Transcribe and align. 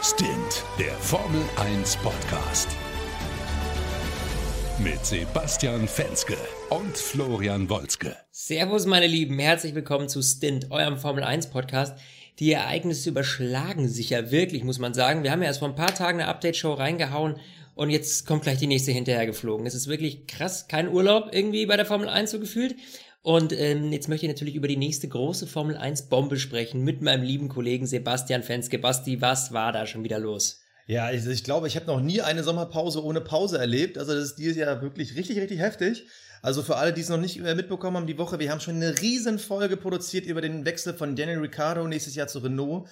Stint, 0.00 0.62
der 0.78 0.92
Formel 0.92 1.42
1 1.56 1.96
Podcast. 1.96 2.68
Mit 4.78 5.04
Sebastian 5.04 5.88
Fenske 5.88 6.36
und 6.70 6.96
Florian 6.96 7.68
Wolzke. 7.68 8.16
Servus, 8.30 8.86
meine 8.86 9.08
Lieben, 9.08 9.40
herzlich 9.40 9.74
willkommen 9.74 10.08
zu 10.08 10.22
Stint, 10.22 10.70
eurem 10.70 10.98
Formel 10.98 11.24
1 11.24 11.50
Podcast. 11.50 11.98
Die 12.38 12.52
Ereignisse 12.52 13.08
überschlagen 13.08 13.88
sich 13.88 14.10
ja 14.10 14.30
wirklich, 14.30 14.62
muss 14.62 14.78
man 14.78 14.94
sagen. 14.94 15.24
Wir 15.24 15.32
haben 15.32 15.42
ja 15.42 15.48
erst 15.48 15.58
vor 15.58 15.68
ein 15.68 15.74
paar 15.74 15.92
Tagen 15.92 16.20
eine 16.20 16.28
Update-Show 16.28 16.74
reingehauen 16.74 17.40
und 17.74 17.90
jetzt 17.90 18.24
kommt 18.24 18.42
gleich 18.42 18.58
die 18.58 18.68
nächste 18.68 18.92
hinterher 18.92 19.26
geflogen. 19.26 19.66
Es 19.66 19.74
ist 19.74 19.88
wirklich 19.88 20.28
krass, 20.28 20.68
kein 20.68 20.88
Urlaub 20.88 21.30
irgendwie 21.32 21.66
bei 21.66 21.76
der 21.76 21.86
Formel 21.86 22.08
1 22.08 22.30
so 22.30 22.38
gefühlt. 22.38 22.76
Und 23.22 23.52
ähm, 23.52 23.92
jetzt 23.92 24.08
möchte 24.08 24.26
ich 24.26 24.32
natürlich 24.32 24.54
über 24.54 24.68
die 24.68 24.76
nächste 24.76 25.08
große 25.08 25.46
Formel 25.46 25.76
1 25.76 26.08
Bombe 26.08 26.38
sprechen 26.38 26.82
mit 26.82 27.02
meinem 27.02 27.22
lieben 27.22 27.48
Kollegen 27.48 27.86
Sebastian 27.86 28.42
Fenske. 28.42 28.78
Basti, 28.78 29.20
was 29.20 29.52
war 29.52 29.72
da 29.72 29.86
schon 29.86 30.04
wieder 30.04 30.18
los? 30.18 30.60
Ja, 30.86 31.10
ich, 31.10 31.26
ich 31.26 31.44
glaube, 31.44 31.66
ich 31.66 31.76
habe 31.76 31.86
noch 31.86 32.00
nie 32.00 32.22
eine 32.22 32.42
Sommerpause 32.42 33.04
ohne 33.04 33.20
Pause 33.20 33.58
erlebt. 33.58 33.98
Also 33.98 34.14
das 34.14 34.24
ist 34.24 34.36
dieses 34.36 34.56
Jahr 34.56 34.80
wirklich 34.80 35.16
richtig, 35.16 35.38
richtig 35.38 35.58
heftig. 35.58 36.06
Also 36.40 36.62
für 36.62 36.76
alle, 36.76 36.92
die 36.92 37.00
es 37.00 37.08
noch 37.08 37.18
nicht 37.18 37.40
mitbekommen 37.40 37.96
haben, 37.96 38.06
die 38.06 38.18
Woche, 38.18 38.38
wir 38.38 38.50
haben 38.50 38.60
schon 38.60 38.76
eine 38.76 38.98
riesen 39.00 39.38
Folge 39.38 39.76
produziert 39.76 40.24
über 40.24 40.40
den 40.40 40.64
Wechsel 40.64 40.94
von 40.94 41.16
Daniel 41.16 41.40
Ricciardo 41.40 41.86
nächstes 41.86 42.14
Jahr 42.14 42.28
zu 42.28 42.38
Renault. 42.38 42.88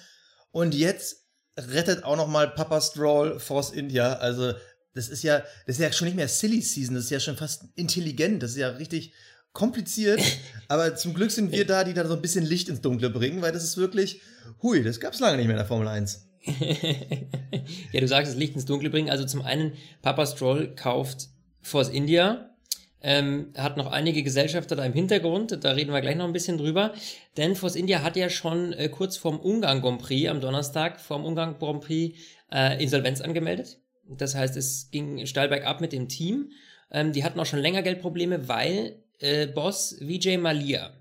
Und 0.51 0.75
jetzt 0.75 1.25
rettet 1.57 2.03
auch 2.03 2.17
noch 2.17 2.27
mal 2.27 2.49
Papa 2.49 2.81
Stroll 2.81 3.39
Force 3.39 3.71
India. 3.71 4.13
Also 4.13 4.53
das 4.93 5.09
ist 5.09 5.23
ja, 5.23 5.39
das 5.65 5.77
ist 5.77 5.81
ja 5.81 5.91
schon 5.91 6.07
nicht 6.07 6.17
mehr 6.17 6.27
Silly 6.27 6.61
Season, 6.61 6.95
das 6.95 7.05
ist 7.05 7.09
ja 7.09 7.19
schon 7.19 7.37
fast 7.37 7.65
intelligent. 7.75 8.43
Das 8.43 8.51
ist 8.51 8.57
ja 8.57 8.69
richtig 8.69 9.13
kompliziert, 9.53 10.21
aber 10.67 10.95
zum 10.95 11.13
Glück 11.13 11.31
sind 11.31 11.51
wir 11.51 11.65
da, 11.65 11.83
die 11.83 11.93
da 11.93 12.05
so 12.05 12.15
ein 12.15 12.21
bisschen 12.21 12.45
Licht 12.45 12.69
ins 12.69 12.81
Dunkle 12.81 13.09
bringen, 13.09 13.41
weil 13.41 13.51
das 13.51 13.63
ist 13.63 13.77
wirklich, 13.77 14.21
hui, 14.61 14.83
das 14.83 14.99
gab 14.99 15.13
es 15.13 15.19
lange 15.19 15.37
nicht 15.37 15.47
mehr 15.47 15.55
in 15.55 15.59
der 15.59 15.67
Formel 15.67 15.87
1. 15.87 16.27
ja, 17.91 17.99
du 17.99 18.07
sagst, 18.07 18.31
das 18.31 18.37
Licht 18.37 18.55
ins 18.55 18.65
Dunkle 18.65 18.89
bringen. 18.89 19.09
Also 19.09 19.25
zum 19.25 19.41
einen, 19.41 19.73
Papa 20.01 20.25
Stroll 20.25 20.73
kauft 20.75 21.29
Force 21.61 21.89
India, 21.89 22.55
ähm, 23.01 23.53
hat 23.57 23.77
noch 23.77 23.91
einige 23.91 24.23
Gesellschafter 24.23 24.75
da 24.75 24.83
im 24.83 24.93
Hintergrund, 24.93 25.63
da 25.63 25.71
reden 25.71 25.93
wir 25.93 26.01
gleich 26.01 26.15
noch 26.15 26.25
ein 26.25 26.33
bisschen 26.33 26.57
drüber. 26.57 26.93
Denn 27.35 27.55
Force 27.55 27.75
India 27.75 28.01
hat 28.01 28.15
ja 28.15 28.29
schon 28.29 28.73
äh, 28.73 28.89
kurz 28.89 29.17
vorm 29.17 29.39
Ungarn 29.39 29.81
Grand 29.81 30.01
Prix 30.01 30.29
am 30.29 30.41
Donnerstag, 30.41 30.99
vorm 30.99 31.25
Ungarn 31.25 31.57
Grand 31.59 31.81
Prix, 31.81 32.17
äh, 32.51 32.81
Insolvenz 32.81 33.21
angemeldet. 33.21 33.79
Das 34.09 34.35
heißt, 34.35 34.55
es 34.57 34.89
ging 34.91 35.25
steil 35.25 35.49
bergab 35.49 35.81
mit 35.81 35.91
dem 35.91 36.07
Team. 36.07 36.51
Ähm, 36.89 37.11
die 37.11 37.23
hatten 37.23 37.39
auch 37.39 37.45
schon 37.45 37.59
länger 37.59 37.83
Geldprobleme, 37.83 38.47
weil 38.47 39.03
äh, 39.19 39.47
Boss 39.47 39.97
Vijay 39.99 40.37
Malia. 40.37 40.91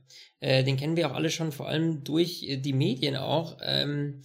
Äh, 0.40 0.64
den 0.64 0.76
kennen 0.76 0.96
wir 0.96 1.10
auch 1.10 1.14
alle 1.14 1.30
schon, 1.30 1.52
vor 1.52 1.68
allem 1.68 2.04
durch 2.04 2.42
äh, 2.42 2.56
die 2.56 2.72
Medien 2.72 3.16
auch. 3.16 3.58
Ähm, 3.62 4.22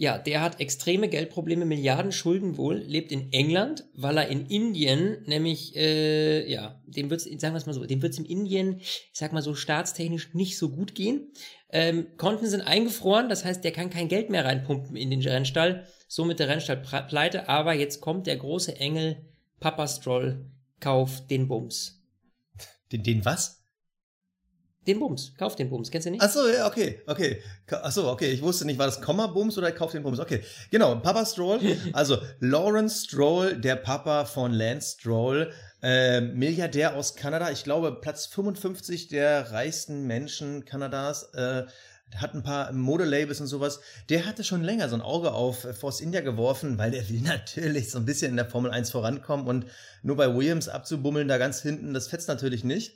ja, 0.00 0.16
der 0.16 0.42
hat 0.42 0.60
extreme 0.60 1.08
Geldprobleme, 1.08 1.64
Milliarden 1.64 2.12
Schulden 2.12 2.56
wohl, 2.56 2.76
lebt 2.76 3.10
in 3.10 3.32
England, 3.32 3.84
weil 3.94 4.16
er 4.16 4.28
in 4.28 4.46
Indien, 4.46 5.24
nämlich, 5.26 5.74
äh, 5.74 6.48
ja, 6.48 6.80
dem 6.86 7.10
wird's, 7.10 7.24
sagen 7.24 7.52
wir 7.52 7.56
es 7.56 7.66
mal 7.66 7.72
so, 7.72 7.84
dem 7.84 8.00
wird's 8.00 8.16
in 8.16 8.24
Indien, 8.24 8.78
ich 8.78 9.10
sag 9.12 9.32
mal 9.32 9.42
so, 9.42 9.56
staatstechnisch 9.56 10.34
nicht 10.34 10.56
so 10.56 10.70
gut 10.70 10.94
gehen. 10.94 11.32
Ähm, 11.70 12.06
Konten 12.16 12.46
sind 12.46 12.60
eingefroren, 12.60 13.28
das 13.28 13.44
heißt, 13.44 13.64
der 13.64 13.72
kann 13.72 13.90
kein 13.90 14.06
Geld 14.06 14.30
mehr 14.30 14.44
reinpumpen 14.44 14.94
in 14.94 15.10
den 15.10 15.20
Rennstall, 15.20 15.84
somit 16.06 16.38
der 16.38 16.48
Rennstall 16.48 16.80
pleite, 17.08 17.48
aber 17.48 17.74
jetzt 17.74 18.00
kommt 18.00 18.28
der 18.28 18.36
große 18.36 18.76
Engel, 18.76 19.16
Papa 19.58 19.88
Stroll, 19.88 20.46
kauf 20.78 21.26
den 21.26 21.48
Bums. 21.48 21.97
Den, 22.92 23.02
den 23.02 23.24
was? 23.24 23.58
Den 24.86 25.00
Bums. 25.00 25.34
Kauf 25.36 25.54
den 25.54 25.68
Bums. 25.68 25.90
Kennst 25.90 26.06
du 26.06 26.10
nicht? 26.10 26.22
Achso, 26.22 26.48
ja, 26.48 26.66
okay, 26.66 27.02
okay. 27.06 27.42
Achso, 27.70 28.10
okay. 28.10 28.30
Ich 28.30 28.40
wusste 28.40 28.64
nicht, 28.64 28.78
war 28.78 28.86
das 28.86 29.02
Komma 29.02 29.26
Bums 29.26 29.58
oder 29.58 29.70
kauf 29.70 29.92
den 29.92 30.02
Bums? 30.02 30.18
Okay. 30.18 30.42
Genau, 30.70 30.96
Papa 30.96 31.26
Stroll. 31.26 31.60
Also 31.92 32.16
Lawrence 32.40 33.04
Stroll, 33.04 33.56
der 33.60 33.76
Papa 33.76 34.24
von 34.24 34.52
Lance 34.52 34.96
Stroll, 34.98 35.52
äh, 35.82 36.22
Milliardär 36.22 36.96
aus 36.96 37.16
Kanada. 37.16 37.50
Ich 37.50 37.64
glaube, 37.64 38.00
Platz 38.00 38.26
55 38.26 39.08
der 39.08 39.52
reichsten 39.52 40.06
Menschen 40.06 40.64
Kanadas. 40.64 41.34
Äh, 41.34 41.66
hat 42.16 42.34
ein 42.34 42.42
paar 42.42 42.72
Modelabels 42.72 43.40
und 43.40 43.46
sowas. 43.46 43.80
Der 44.08 44.26
hatte 44.26 44.44
schon 44.44 44.62
länger 44.62 44.88
so 44.88 44.94
ein 44.94 45.02
Auge 45.02 45.32
auf 45.32 45.66
Force 45.78 46.00
India 46.00 46.20
geworfen, 46.20 46.78
weil 46.78 46.90
der 46.90 47.08
will 47.08 47.20
natürlich 47.22 47.90
so 47.90 47.98
ein 47.98 48.04
bisschen 48.04 48.30
in 48.30 48.36
der 48.36 48.48
Formel 48.48 48.70
1 48.70 48.90
vorankommen 48.90 49.46
und 49.46 49.66
nur 50.02 50.16
bei 50.16 50.34
Williams 50.34 50.68
abzubummeln 50.68 51.28
da 51.28 51.38
ganz 51.38 51.60
hinten, 51.60 51.94
das 51.94 52.08
fetzt 52.08 52.28
natürlich 52.28 52.64
nicht. 52.64 52.94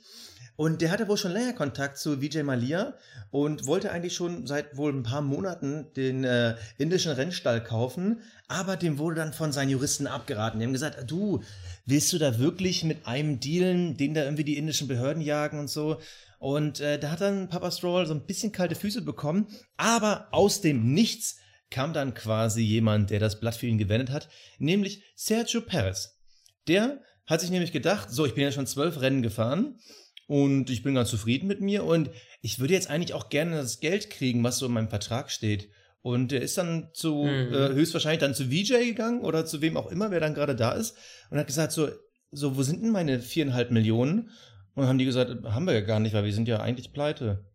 Und 0.55 0.81
der 0.81 0.91
hatte 0.91 1.07
wohl 1.07 1.17
schon 1.17 1.31
länger 1.31 1.53
Kontakt 1.53 1.97
zu 1.97 2.21
Vijay 2.21 2.43
Malia 2.43 2.93
und 3.31 3.65
wollte 3.65 3.91
eigentlich 3.91 4.13
schon 4.13 4.45
seit 4.45 4.77
wohl 4.77 4.93
ein 4.93 5.01
paar 5.01 5.21
Monaten 5.21 5.87
den 5.95 6.23
äh, 6.23 6.55
indischen 6.77 7.11
Rennstall 7.11 7.63
kaufen, 7.63 8.21
aber 8.47 8.77
dem 8.77 8.99
wurde 8.99 9.15
dann 9.15 9.33
von 9.33 9.51
seinen 9.51 9.69
Juristen 9.69 10.05
abgeraten. 10.05 10.59
Die 10.59 10.65
haben 10.65 10.73
gesagt, 10.73 11.09
du, 11.09 11.41
willst 11.87 12.13
du 12.13 12.19
da 12.19 12.37
wirklich 12.37 12.83
mit 12.83 13.07
einem 13.07 13.39
dealen, 13.39 13.97
den 13.97 14.13
da 14.13 14.23
irgendwie 14.23 14.43
die 14.43 14.57
indischen 14.57 14.87
Behörden 14.87 15.23
jagen 15.23 15.57
und 15.59 15.71
so? 15.71 15.99
Und 16.43 16.81
äh, 16.81 16.99
da 16.99 17.11
hat 17.11 17.21
dann 17.21 17.47
Papa 17.47 17.71
Stroll 17.71 18.05
so 18.05 18.13
ein 18.13 18.25
bisschen 18.25 18.51
kalte 18.51 18.75
Füße 18.75 19.01
bekommen, 19.01 19.47
aber 19.77 20.27
aus 20.31 20.59
dem 20.59 20.93
Nichts 20.93 21.37
kam 21.69 21.93
dann 21.93 22.13
quasi 22.13 22.61
jemand, 22.61 23.11
der 23.11 23.21
das 23.21 23.39
Blatt 23.39 23.55
für 23.55 23.65
ihn 23.65 23.77
gewendet 23.77 24.09
hat, 24.09 24.27
nämlich 24.59 25.05
Sergio 25.15 25.61
Perez. 25.61 26.19
Der 26.67 26.99
hat 27.27 27.39
sich 27.39 27.49
nämlich 27.49 27.71
gedacht, 27.71 28.11
so, 28.11 28.25
ich 28.25 28.33
bin 28.33 28.43
ja 28.43 28.51
schon 28.51 28.67
zwölf 28.67 28.99
Rennen 28.99 29.21
gefahren 29.21 29.79
und 30.27 30.69
ich 30.69 30.83
bin 30.83 30.95
ganz 30.95 31.11
zufrieden 31.11 31.47
mit 31.47 31.61
mir 31.61 31.85
und 31.85 32.09
ich 32.41 32.59
würde 32.59 32.73
jetzt 32.73 32.89
eigentlich 32.89 33.13
auch 33.13 33.29
gerne 33.29 33.55
das 33.55 33.79
Geld 33.79 34.09
kriegen, 34.09 34.43
was 34.43 34.57
so 34.57 34.65
in 34.65 34.73
meinem 34.73 34.89
Vertrag 34.89 35.31
steht. 35.31 35.69
Und 36.01 36.33
er 36.33 36.41
ist 36.41 36.57
dann 36.57 36.89
zu, 36.91 37.23
mhm. 37.23 37.53
äh, 37.53 37.69
höchstwahrscheinlich 37.69 38.19
dann 38.19 38.35
zu 38.35 38.51
VJ 38.51 38.83
gegangen 38.83 39.21
oder 39.21 39.45
zu 39.45 39.61
wem 39.61 39.77
auch 39.77 39.89
immer, 39.89 40.11
wer 40.11 40.19
dann 40.19 40.33
gerade 40.33 40.57
da 40.57 40.73
ist 40.73 40.97
und 41.29 41.37
hat 41.37 41.47
gesagt 41.47 41.71
so, 41.71 41.87
so, 42.31 42.57
wo 42.57 42.63
sind 42.63 42.83
denn 42.83 42.91
meine 42.91 43.21
viereinhalb 43.21 43.71
Millionen? 43.71 44.29
Und 44.75 44.81
dann 44.81 44.87
haben 44.87 44.97
die 44.97 45.05
gesagt, 45.05 45.43
haben 45.43 45.65
wir 45.65 45.73
ja 45.73 45.81
gar 45.81 45.99
nicht, 45.99 46.13
weil 46.13 46.25
wir 46.25 46.33
sind 46.33 46.47
ja 46.47 46.59
eigentlich 46.59 46.93
pleite. 46.93 47.45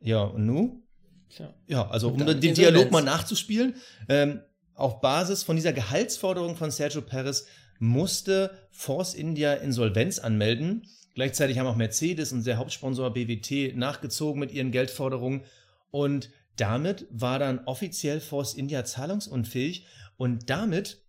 Ja, 0.00 0.22
und 0.22 0.46
nu? 0.46 0.82
Tja. 1.28 1.54
Ja, 1.66 1.88
also 1.88 2.08
um 2.08 2.18
den 2.18 2.54
Dialog 2.54 2.90
mal 2.90 3.02
nachzuspielen, 3.02 3.74
ähm, 4.08 4.40
auf 4.74 5.00
Basis 5.00 5.42
von 5.42 5.56
dieser 5.56 5.72
Gehaltsforderung 5.72 6.56
von 6.56 6.70
Sergio 6.70 7.02
Perez 7.02 7.46
musste 7.78 8.50
Force 8.70 9.14
India 9.14 9.54
Insolvenz 9.54 10.18
anmelden 10.18 10.86
Gleichzeitig 11.14 11.58
haben 11.58 11.66
auch 11.66 11.76
Mercedes 11.76 12.32
und 12.32 12.46
der 12.46 12.56
Hauptsponsor 12.56 13.12
BWT 13.12 13.76
nachgezogen 13.76 14.40
mit 14.40 14.52
ihren 14.52 14.70
Geldforderungen. 14.70 15.42
Und 15.90 16.30
damit 16.56 17.06
war 17.10 17.38
dann 17.38 17.64
offiziell 17.66 18.20
Force 18.20 18.54
India 18.54 18.84
zahlungsunfähig. 18.84 19.86
Und 20.16 20.50
damit 20.50 21.02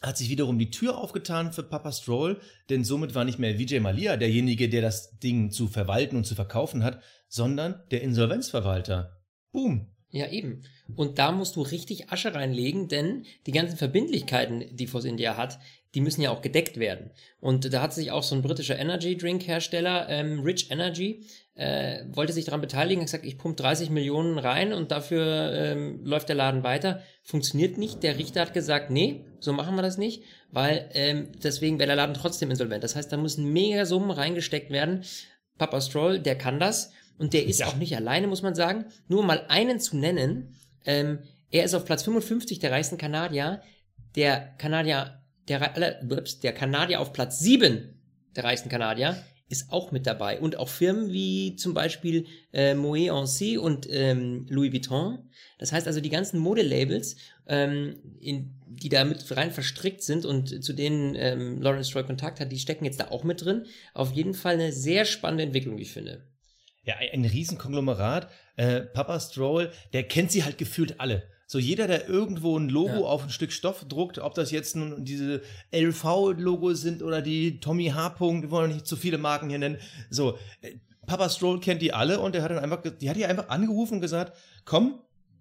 hat 0.00 0.16
sich 0.16 0.30
wiederum 0.30 0.58
die 0.58 0.70
Tür 0.70 0.96
aufgetan 0.96 1.52
für 1.52 1.62
Papa 1.62 1.92
Stroll, 1.92 2.40
denn 2.70 2.84
somit 2.84 3.14
war 3.14 3.24
nicht 3.24 3.38
mehr 3.38 3.58
Vijay 3.58 3.80
Malia 3.80 4.16
derjenige, 4.16 4.68
der 4.68 4.82
das 4.82 5.18
Ding 5.18 5.50
zu 5.50 5.68
verwalten 5.68 6.16
und 6.16 6.24
zu 6.24 6.34
verkaufen 6.34 6.82
hat, 6.82 7.02
sondern 7.28 7.82
der 7.90 8.02
Insolvenzverwalter. 8.02 9.20
Boom. 9.52 9.86
Ja, 10.12 10.28
eben. 10.28 10.62
Und 10.96 11.18
da 11.18 11.30
musst 11.30 11.54
du 11.54 11.62
richtig 11.62 12.10
Asche 12.10 12.34
reinlegen, 12.34 12.88
denn 12.88 13.26
die 13.46 13.52
ganzen 13.52 13.76
Verbindlichkeiten, 13.76 14.64
die 14.74 14.88
Force 14.88 15.04
India 15.04 15.36
hat, 15.36 15.60
die 15.94 16.00
müssen 16.00 16.22
ja 16.22 16.30
auch 16.30 16.42
gedeckt 16.42 16.78
werden. 16.78 17.10
Und 17.40 17.72
da 17.72 17.82
hat 17.82 17.94
sich 17.94 18.10
auch 18.10 18.22
so 18.22 18.34
ein 18.34 18.42
britischer 18.42 18.78
Energy 18.78 19.16
Drink 19.16 19.46
Hersteller, 19.46 20.08
ähm, 20.08 20.40
Rich 20.40 20.70
Energy, 20.70 21.26
äh, 21.60 22.06
wollte 22.12 22.32
sich 22.32 22.46
daran 22.46 22.62
beteiligen, 22.62 23.02
hat 23.02 23.08
gesagt, 23.08 23.26
ich 23.26 23.36
pump 23.36 23.58
30 23.58 23.90
Millionen 23.90 24.38
rein 24.38 24.72
und 24.72 24.90
dafür 24.90 25.52
ähm, 25.52 26.00
läuft 26.04 26.30
der 26.30 26.36
Laden 26.36 26.62
weiter. 26.62 27.02
Funktioniert 27.22 27.76
nicht. 27.76 28.02
Der 28.02 28.16
Richter 28.16 28.40
hat 28.40 28.54
gesagt, 28.54 28.90
nee, 28.90 29.26
so 29.40 29.52
machen 29.52 29.76
wir 29.76 29.82
das 29.82 29.98
nicht, 29.98 30.22
weil 30.50 30.88
ähm, 30.94 31.28
deswegen 31.44 31.78
wäre 31.78 31.88
der 31.88 31.96
Laden 31.96 32.14
trotzdem 32.14 32.50
insolvent. 32.50 32.82
Das 32.82 32.96
heißt, 32.96 33.12
da 33.12 33.18
müssen 33.18 33.52
mega 33.52 33.84
Summen 33.84 34.10
reingesteckt 34.10 34.70
werden. 34.70 35.04
Papa 35.58 35.82
Stroll, 35.82 36.18
der 36.18 36.38
kann 36.38 36.58
das 36.58 36.92
und 37.18 37.34
der 37.34 37.44
ist 37.44 37.60
ja. 37.60 37.66
auch 37.66 37.76
nicht 37.76 37.94
alleine, 37.94 38.26
muss 38.26 38.40
man 38.40 38.54
sagen. 38.54 38.86
Nur 39.06 39.22
mal 39.22 39.44
einen 39.48 39.80
zu 39.80 39.98
nennen, 39.98 40.56
ähm, 40.86 41.18
er 41.50 41.64
ist 41.64 41.74
auf 41.74 41.84
Platz 41.84 42.04
55 42.04 42.58
der 42.58 42.70
reichsten 42.70 42.96
Kanadier. 42.96 43.60
Der 44.16 44.54
Kanadier 44.56 45.20
der, 45.48 46.00
der 46.42 46.54
Kanadier 46.54 47.00
auf 47.00 47.12
Platz 47.12 47.40
7 47.40 48.00
der 48.34 48.44
reichsten 48.44 48.70
Kanadier 48.70 49.16
ist 49.50 49.72
auch 49.72 49.90
mit 49.90 50.06
dabei. 50.06 50.40
Und 50.40 50.56
auch 50.56 50.68
Firmen 50.68 51.12
wie 51.12 51.56
zum 51.56 51.74
Beispiel 51.74 52.26
äh, 52.52 52.74
Moet 52.74 53.10
Ancy 53.10 53.58
und 53.58 53.86
ähm, 53.90 54.46
Louis 54.48 54.72
Vuitton. 54.72 55.18
Das 55.58 55.72
heißt 55.72 55.86
also, 55.86 56.00
die 56.00 56.08
ganzen 56.08 56.38
Modelabels, 56.38 57.16
ähm, 57.48 57.96
in, 58.20 58.54
die 58.66 58.88
da 58.88 59.04
mit 59.04 59.36
rein 59.36 59.50
verstrickt 59.50 60.02
sind 60.02 60.24
und 60.24 60.64
zu 60.64 60.72
denen 60.72 61.16
ähm, 61.16 61.60
Lawrence 61.60 61.90
Stroll 61.90 62.04
Kontakt 62.04 62.38
hat, 62.38 62.52
die 62.52 62.58
stecken 62.58 62.84
jetzt 62.84 63.00
da 63.00 63.08
auch 63.08 63.24
mit 63.24 63.44
drin. 63.44 63.66
Auf 63.92 64.12
jeden 64.12 64.34
Fall 64.34 64.54
eine 64.54 64.72
sehr 64.72 65.04
spannende 65.04 65.42
Entwicklung, 65.42 65.76
wie 65.76 65.82
ich 65.82 65.92
finde. 65.92 66.24
Ja, 66.84 66.94
ein 67.12 67.24
Riesenkonglomerat. 67.24 68.30
Äh, 68.56 68.82
Papa 68.82 69.18
Stroll, 69.18 69.72
der 69.92 70.04
kennt 70.04 70.30
sie 70.30 70.44
halt 70.44 70.58
gefühlt 70.58 71.00
alle. 71.00 71.24
So 71.50 71.58
jeder, 71.58 71.88
der 71.88 72.08
irgendwo 72.08 72.56
ein 72.56 72.68
Logo 72.68 73.00
ja. 73.00 73.00
auf 73.00 73.24
ein 73.24 73.30
Stück 73.30 73.50
Stoff 73.50 73.84
druckt, 73.88 74.20
ob 74.20 74.34
das 74.34 74.52
jetzt 74.52 74.76
nun 74.76 75.04
diese 75.04 75.42
LV-Logos 75.72 76.80
sind 76.80 77.02
oder 77.02 77.22
die 77.22 77.58
Tommy 77.58 77.88
H. 77.88 78.20
wir 78.20 78.50
wollen 78.52 78.72
nicht 78.72 78.86
zu 78.86 78.94
viele 78.94 79.18
Marken 79.18 79.48
hier 79.48 79.58
nennen. 79.58 79.78
So, 80.10 80.38
äh, 80.60 80.76
Papa 81.08 81.28
Stroll 81.28 81.58
kennt 81.58 81.82
die 81.82 81.92
alle 81.92 82.20
und 82.20 82.36
der 82.36 82.44
hat 82.44 82.52
dann 82.52 82.60
einfach, 82.60 82.82
die 82.82 83.10
hat 83.10 83.16
die 83.16 83.26
einfach 83.26 83.48
angerufen 83.48 83.94
und 83.94 84.00
gesagt, 84.00 84.38
komm, 84.64 85.00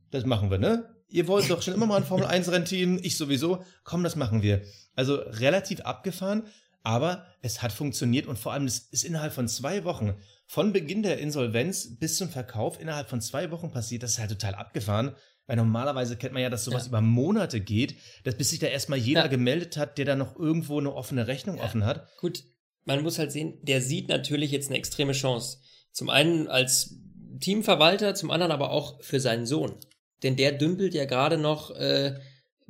das 0.10 0.26
machen 0.26 0.50
wir, 0.50 0.58
ne? 0.58 0.90
ihr 1.10 1.28
wollt 1.28 1.48
doch 1.52 1.62
schon 1.62 1.76
immer 1.76 1.86
mal 1.86 1.98
ein 1.98 2.06
Formel 2.06 2.26
1 2.26 2.52
Rennteam, 2.52 3.00
ich 3.04 3.16
sowieso, 3.16 3.64
komm, 3.84 4.04
das 4.04 4.16
machen 4.16 4.42
wir. 4.42 4.64
Also 4.96 5.16
relativ 5.16 5.82
abgefahren, 5.82 6.48
aber 6.82 7.28
es 7.44 7.62
hat 7.62 7.72
funktioniert 7.72 8.26
und 8.26 8.40
vor 8.40 8.54
allem 8.54 8.66
es 8.66 8.80
ist 8.80 9.04
innerhalb 9.04 9.32
von 9.32 9.48
zwei 9.48 9.84
Wochen, 9.84 10.16
von 10.48 10.74
Beginn 10.74 11.04
der 11.04 11.20
Insolvenz 11.20 12.00
bis 12.00 12.18
zum 12.18 12.30
Verkauf, 12.30 12.80
innerhalb 12.80 13.10
von 13.10 13.22
zwei 13.22 13.52
Wochen 13.52 13.72
passiert, 13.72 14.02
das 14.02 14.14
ist 14.14 14.20
halt 14.20 14.32
total 14.32 14.56
abgefahren. 14.56 15.16
Weil 15.50 15.56
normalerweise 15.56 16.16
kennt 16.16 16.34
man 16.34 16.44
ja, 16.44 16.52
dass 16.52 16.64
sowas 16.64 16.84
Ja. 16.84 16.90
über 16.90 17.02
Monate 17.02 17.60
geht, 17.60 17.96
dass 18.24 18.36
bis 18.36 18.52
sich 18.52 18.60
da 18.60 18.68
erstmal 18.68 19.00
jeder 19.00 19.22
Ja. 19.22 19.28
gemeldet 19.28 19.78
hat, 19.78 19.98
der 19.98 20.06
da 20.06 20.16
noch 20.16 20.38
irgendwo 20.38 20.78
eine 20.80 20.94
offene 20.94 21.26
Rechnung 21.26 21.60
offen 21.60 21.86
hat. 21.86 22.08
Gut, 22.20 22.44
man 22.86 23.02
muss 23.02 23.18
halt 23.18 23.32
sehen, 23.32 23.58
der 23.64 23.82
sieht 23.82 24.10
natürlich 24.10 24.52
jetzt 24.52 24.70
eine 24.70 24.78
extreme 24.78 25.14
Chance. 25.14 25.58
Zum 25.92 26.12
einen 26.12 26.48
als 26.48 27.00
Teamverwalter, 27.40 28.14
zum 28.14 28.30
anderen 28.30 28.52
aber 28.52 28.70
auch 28.70 29.02
für 29.02 29.20
seinen 29.20 29.48
Sohn. 29.48 29.76
Denn 30.22 30.36
der 30.36 30.52
dümpelt 30.52 30.94
ja 30.94 31.06
gerade 31.06 31.40
noch 31.40 31.72
äh, 31.72 32.20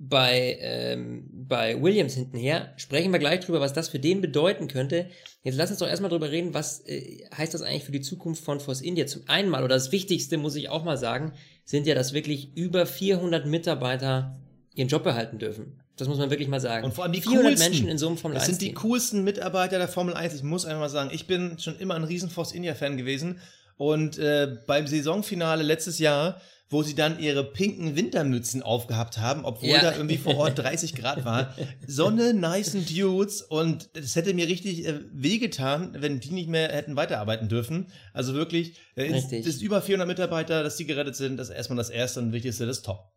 bei, 0.01 0.57
ähm, 0.61 1.27
bei 1.29 1.81
Williams 1.81 2.13
hintenher. 2.13 2.73
Sprechen 2.77 3.11
wir 3.11 3.19
gleich 3.19 3.41
drüber, 3.41 3.59
was 3.59 3.73
das 3.73 3.89
für 3.89 3.99
den 3.99 4.21
bedeuten 4.21 4.69
könnte. 4.69 5.09
Jetzt 5.43 5.57
lass 5.57 5.69
uns 5.69 5.79
doch 5.79 5.87
erstmal 5.87 6.09
drüber 6.09 6.31
reden, 6.31 6.53
was 6.53 6.87
äh, 6.87 7.25
heißt 7.35 7.53
das 7.53 7.61
eigentlich 7.61 7.83
für 7.83 7.91
die 7.91 8.01
Zukunft 8.01 8.43
von 8.43 8.61
Force 8.61 8.81
India? 8.81 9.07
Zum 9.07 9.23
einen 9.27 9.49
mal, 9.49 9.63
oder 9.63 9.75
das 9.75 9.91
Wichtigste 9.91 10.37
muss 10.37 10.55
ich 10.55 10.69
auch 10.69 10.85
mal 10.85 10.97
sagen, 10.97 11.33
sind 11.65 11.85
ja, 11.85 11.95
dass 11.95 12.13
wirklich 12.13 12.55
über 12.55 12.85
400 12.85 13.45
Mitarbeiter 13.45 14.39
ihren 14.73 14.87
Job 14.87 15.03
behalten 15.03 15.37
dürfen. 15.37 15.81
Das 15.97 16.07
muss 16.07 16.17
man 16.17 16.29
wirklich 16.29 16.47
mal 16.47 16.61
sagen. 16.61 16.85
Und 16.85 16.93
vor 16.93 17.03
allem 17.03 17.11
die 17.11 17.21
400 17.21 17.45
coolsten. 17.45 17.69
Menschen 17.69 17.89
in 17.89 17.97
so 17.97 18.07
einem 18.07 18.17
Formel 18.17 18.35
Das 18.35 18.47
1 18.47 18.57
sind 18.57 18.69
die 18.69 18.73
coolsten 18.73 19.25
Mitarbeiter 19.25 19.79
der 19.79 19.89
Formel 19.89 20.13
1. 20.13 20.33
Ich 20.33 20.43
muss 20.43 20.63
einfach 20.63 20.79
mal 20.79 20.89
sagen, 20.89 21.09
ich 21.13 21.27
bin 21.27 21.59
schon 21.59 21.77
immer 21.77 21.95
ein 21.95 22.05
riesen 22.05 22.29
Force 22.29 22.53
India-Fan 22.53 22.95
gewesen. 22.95 23.39
Und 23.75 24.17
äh, 24.17 24.57
beim 24.65 24.87
Saisonfinale 24.87 25.63
letztes 25.63 25.99
Jahr, 25.99 26.39
wo 26.71 26.83
sie 26.83 26.93
dann 26.93 27.19
ihre 27.19 27.43
pinken 27.43 27.95
Wintermützen 27.95 28.61
aufgehabt 28.61 29.17
haben, 29.17 29.43
obwohl 29.43 29.69
Ja. 29.69 29.81
da 29.81 29.91
irgendwie 29.95 30.17
vor 30.17 30.35
Ort 30.37 30.59
30 30.59 30.93
Grad 30.93 31.25
war. 31.25 31.55
So 31.87 32.05
eine 32.07 32.33
nice 32.33 32.73
Dudes. 32.85 33.41
Und 33.41 33.89
das 33.93 34.15
hätte 34.15 34.33
mir 34.35 34.47
richtig 34.47 34.85
äh, 34.85 34.99
wehgetan, 35.11 35.95
wenn 35.99 36.19
die 36.19 36.31
nicht 36.31 36.47
mehr 36.47 36.69
hätten 36.71 36.95
weiterarbeiten 36.95 37.49
dürfen. 37.49 37.87
Also 38.13 38.35
wirklich, 38.35 38.77
äh, 38.95 39.07
es 39.07 39.31
es 39.31 39.47
ist 39.47 39.61
über 39.63 39.81
400 39.81 40.07
Mitarbeiter, 40.07 40.61
dass 40.61 40.77
die 40.77 40.85
gerettet 40.85 41.15
sind. 41.15 41.37
Das 41.37 41.49
ist 41.49 41.55
erstmal 41.55 41.77
das 41.77 41.89
Erste 41.89 42.19
und 42.19 42.33
Wichtigste, 42.33 42.67
das 42.67 42.77
ist 42.77 42.85
top. 42.85 43.11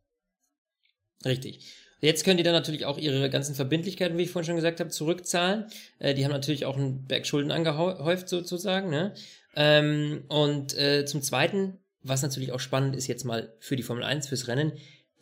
Richtig. 1.25 1.66
Jetzt 2.00 2.25
können 2.25 2.37
die 2.37 2.43
dann 2.43 2.54
natürlich 2.54 2.84
auch 2.84 2.99
ihre 2.99 3.31
ganzen 3.31 3.54
Verbindlichkeiten, 3.54 4.19
wie 4.19 4.22
ich 4.22 4.31
vorhin 4.31 4.46
schon 4.46 4.56
gesagt 4.56 4.81
habe, 4.81 4.90
zurückzahlen. 4.90 5.66
Äh, 6.00 6.14
die 6.14 6.25
haben 6.25 6.32
natürlich 6.32 6.64
auch 6.64 6.76
einen 6.76 7.06
Berg 7.06 7.26
Schulden 7.26 7.52
angehäuft 7.52 8.28
sozusagen. 8.28 8.90
Ne? 8.90 9.14
Ähm, 9.54 10.25
und 10.28 10.76
äh, 10.76 11.04
zum 11.04 11.22
Zweiten, 11.22 11.78
was 12.02 12.22
natürlich 12.22 12.52
auch 12.52 12.60
spannend 12.60 12.96
ist 12.96 13.06
jetzt 13.06 13.25
mal 13.25 13.52
für 13.58 13.76
die 13.76 13.82
Formel 13.82 14.04
1, 14.04 14.28
fürs 14.28 14.49
Rennen, 14.49 14.72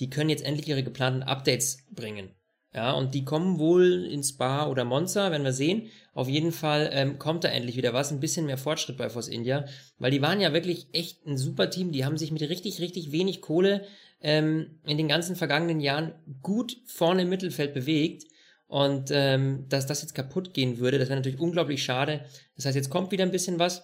die 0.00 0.11
können 0.11 0.31
jetzt 0.31 0.44
endlich 0.44 0.69
ihre 0.69 0.82
geplanten 0.82 1.23
Updates 1.23 1.85
bringen. 1.91 2.31
Ja, 2.73 2.93
und 2.93 3.15
die 3.15 3.25
kommen 3.25 3.59
wohl 3.59 4.05
in 4.05 4.23
Spa 4.23 4.69
oder 4.69 4.85
Monza, 4.85 5.32
werden 5.32 5.43
wir 5.43 5.53
sehen. 5.53 5.91
Auf 6.15 6.29
jeden 6.29 6.53
Fall 6.53 6.88
ähm, 6.93 7.19
kommt 7.19 7.43
da 7.43 7.49
endlich 7.49 7.77
wieder 7.77 7.93
was, 7.93 8.12
ein 8.12 8.21
bisschen 8.21 8.47
mehr 8.47 8.59
Fortschritt 8.59 8.97
bei 8.97 9.11
Force 9.11 9.27
India, 9.27 9.65
weil 9.99 10.12
die 10.12 10.23
waren 10.23 10.41
ja 10.41 10.53
wirklich 10.53 10.87
echt 10.93 11.27
ein 11.27 11.37
super 11.37 11.69
Team. 11.69 11.91
Die 11.91 12.05
haben 12.05 12.17
sich 12.17 12.31
mit 12.31 12.43
richtig, 12.43 12.81
richtig 12.81 13.11
wenig 13.11 13.41
Kohle 13.41 13.85
ähm, 14.21 14.79
in 14.87 14.99
den 14.99 15.09
ganzen 15.09 15.35
vergangenen 15.35 15.81
Jahren 15.81 16.15
gut 16.43 16.77
vorne 16.87 17.23
im 17.23 17.29
Mittelfeld 17.29 17.75
bewegt. 17.75 18.25
Und 18.69 19.11
ähm, 19.11 19.65
dass 19.69 19.87
das 19.87 20.03
jetzt 20.03 20.15
kaputt 20.15 20.55
gehen 20.55 20.79
würde, 20.79 21.00
das 21.00 21.09
wäre 21.09 21.19
natürlich 21.19 21.41
unglaublich 21.41 21.82
schade. 21.82 22.25
Das 22.55 22.67
heißt, 22.67 22.77
jetzt 22.77 22.91
kommt 22.91 23.11
wieder 23.11 23.25
ein 23.25 23.32
bisschen 23.32 23.59
was. 23.59 23.82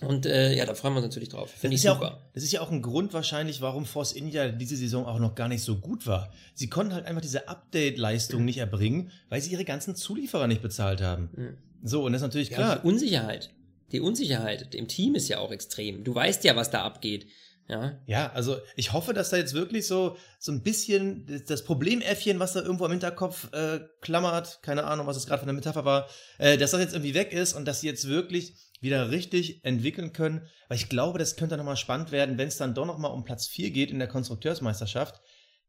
Und 0.00 0.26
äh, 0.26 0.54
ja, 0.56 0.64
da 0.64 0.74
freuen 0.74 0.94
wir 0.94 0.98
uns 0.98 1.06
natürlich 1.06 1.28
drauf. 1.30 1.50
Finde 1.50 1.62
Das 1.62 1.70
ich 1.72 1.74
ist, 1.80 1.84
ja 1.84 1.94
super. 1.94 2.14
auch, 2.14 2.18
das 2.32 2.42
ist 2.44 2.52
ja 2.52 2.60
auch 2.60 2.70
ein 2.70 2.82
Grund 2.82 3.12
wahrscheinlich, 3.12 3.60
warum 3.60 3.84
Force 3.84 4.12
India 4.12 4.48
diese 4.48 4.76
Saison 4.76 5.06
auch 5.06 5.18
noch 5.18 5.34
gar 5.34 5.48
nicht 5.48 5.62
so 5.62 5.76
gut 5.76 6.06
war. 6.06 6.32
Sie 6.54 6.68
konnten 6.68 6.94
halt 6.94 7.06
einfach 7.06 7.20
diese 7.22 7.48
Update-Leistung 7.48 8.44
nicht 8.44 8.58
erbringen, 8.58 9.10
weil 9.28 9.40
sie 9.40 9.50
ihre 9.50 9.64
ganzen 9.64 9.96
Zulieferer 9.96 10.46
nicht 10.46 10.62
bezahlt 10.62 11.00
haben. 11.00 11.30
Mhm. 11.34 11.56
So, 11.82 12.04
und 12.04 12.12
das 12.12 12.22
ist 12.22 12.26
natürlich 12.28 12.50
Ja, 12.50 12.56
klar. 12.56 12.78
die 12.80 12.86
Unsicherheit. 12.88 13.50
Die 13.92 14.00
Unsicherheit 14.00 14.74
im 14.74 14.86
Team 14.86 15.14
ist 15.14 15.28
ja 15.28 15.38
auch 15.38 15.50
extrem. 15.50 16.04
Du 16.04 16.14
weißt 16.14 16.44
ja, 16.44 16.54
was 16.56 16.70
da 16.70 16.82
abgeht. 16.84 17.26
Ja, 17.68 18.00
Ja, 18.06 18.32
also 18.32 18.56
ich 18.76 18.94
hoffe, 18.94 19.12
dass 19.12 19.28
da 19.28 19.36
jetzt 19.36 19.52
wirklich 19.52 19.86
so, 19.86 20.16
so 20.38 20.52
ein 20.52 20.62
bisschen 20.62 21.26
das- 21.26 21.44
das 21.44 21.64
Problemäffchen, 21.64 22.38
was 22.38 22.54
da 22.54 22.62
irgendwo 22.62 22.86
am 22.86 22.92
Hinterkopf 22.92 23.52
äh, 23.52 23.80
klammert, 24.00 24.60
keine 24.62 24.84
Ahnung, 24.84 25.06
was 25.06 25.18
es 25.18 25.26
gerade 25.26 25.40
von 25.40 25.48
der 25.48 25.54
Metapher 25.54 25.84
war, 25.84 26.08
äh, 26.38 26.56
dass 26.56 26.70
das 26.70 26.80
jetzt 26.80 26.94
irgendwie 26.94 27.12
weg 27.14 27.32
ist 27.32 27.52
und 27.52 27.66
dass 27.66 27.80
sie 27.80 27.86
jetzt 27.86 28.08
wirklich 28.08 28.54
wieder 28.80 29.10
richtig 29.10 29.64
entwickeln 29.64 30.14
können. 30.14 30.46
Weil 30.68 30.78
ich 30.78 30.88
glaube, 30.88 31.18
das 31.18 31.36
könnte 31.36 31.58
nochmal 31.58 31.76
spannend 31.76 32.10
werden, 32.10 32.38
wenn 32.38 32.48
es 32.48 32.56
dann 32.56 32.74
doch 32.74 32.86
nochmal 32.86 33.10
um 33.10 33.24
Platz 33.24 33.46
4 33.46 33.70
geht 33.70 33.90
in 33.90 33.98
der 33.98 34.08
Konstrukteursmeisterschaft, 34.08 35.20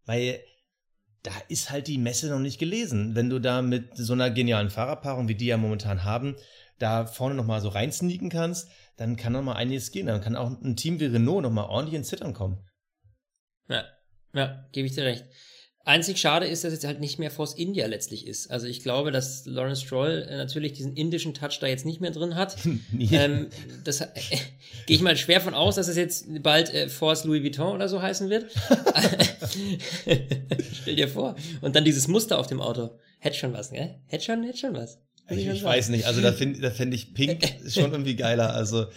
weil 0.06 0.40
da 1.24 1.32
ist 1.50 1.70
halt 1.70 1.88
die 1.88 1.98
Messe 1.98 2.30
noch 2.30 2.40
nicht 2.40 2.60
gelesen. 2.60 3.14
Wenn 3.14 3.30
du 3.30 3.40
da 3.40 3.62
mit 3.62 3.98
so 3.98 4.14
einer 4.14 4.32
genialen 4.32 4.70
Fahrerpaarung, 4.70 5.28
wie 5.28 5.36
die 5.36 5.48
ja 5.48 5.58
momentan 5.58 6.06
haben, 6.06 6.38
da 6.80 7.06
vorne 7.06 7.36
nochmal 7.36 7.62
so 7.62 7.70
reinsneaken 7.70 8.30
kannst, 8.30 8.70
dann 8.98 9.16
kann 9.16 9.34
noch 9.34 9.44
mal 9.44 9.56
einiges 9.56 9.92
gehen. 9.92 10.08
Dann 10.08 10.22
kann 10.22 10.36
auch 10.36 10.50
ein 10.50 10.76
Team 10.76 11.00
wie 11.00 11.06
Renault 11.06 11.44
noch 11.44 11.52
mal 11.52 11.66
ordentlich 11.66 11.96
ins 11.96 12.10
Zittern 12.10 12.34
kommen. 12.34 12.58
ja, 13.68 13.86
ja, 14.34 14.66
gebe 14.72 14.88
ich 14.88 14.96
dir 14.96 15.06
recht. 15.06 15.26
Einzig 15.86 16.20
schade 16.20 16.46
ist, 16.46 16.64
dass 16.64 16.74
es 16.74 16.84
halt 16.84 17.00
nicht 17.00 17.18
mehr 17.18 17.32
Force 17.32 17.56
India 17.56 17.88
letztlich 17.88 18.28
ist. 18.28 18.52
Also 18.52 18.68
ich 18.68 18.84
glaube, 18.84 19.12
dass 19.12 19.46
Lawrence 19.46 19.82
Stroll 19.82 20.28
äh, 20.30 20.38
natürlich 20.38 20.74
diesen 20.74 20.96
indischen 20.96 21.34
Touch 21.34 21.58
da 21.60 21.68
jetzt 21.68 21.86
nicht 21.86 22.00
mehr 22.00 22.12
drin 22.12 22.36
hat. 22.36 22.58
ähm, 23.12 23.48
das 23.86 24.02
äh, 24.02 24.08
gehe 24.86 24.98
ich 24.98 25.02
mal 25.02 25.18
schwer 25.18 25.42
von 25.42 25.56
aus, 25.56 25.78
dass 25.78 25.88
es 25.88 25.96
jetzt 25.96 26.28
bald 26.44 26.72
äh, 26.74 26.90
Force 26.90 27.24
Louis 27.24 27.42
Vuitton 27.42 27.74
oder 27.74 27.90
so 27.90 28.02
heißen 28.02 28.30
wird. 28.30 28.52
Stell 30.82 30.96
dir 30.96 31.08
vor. 31.08 31.36
Und 31.62 31.76
dann 31.76 31.86
dieses 31.86 32.08
Muster 32.08 32.38
auf 32.38 32.46
dem 32.46 32.62
Auto. 32.62 32.92
Hätte 33.18 33.38
schon 33.38 33.54
was, 33.54 33.72
gell? 33.72 33.96
Hätte 34.06 34.26
schon, 34.26 34.44
hätte 34.44 34.58
schon 34.60 34.76
was. 34.76 35.00
Muss 35.30 35.40
ich, 35.40 35.48
ich 35.48 35.64
weiß 35.64 35.90
nicht, 35.90 36.06
also 36.06 36.22
da 36.22 36.32
finde 36.32 36.60
da 36.60 36.72
find 36.72 36.94
ich 36.94 37.14
Pink 37.14 37.44
schon 37.70 37.92
irgendwie 37.92 38.16
geiler. 38.16 38.54
Also, 38.54 38.88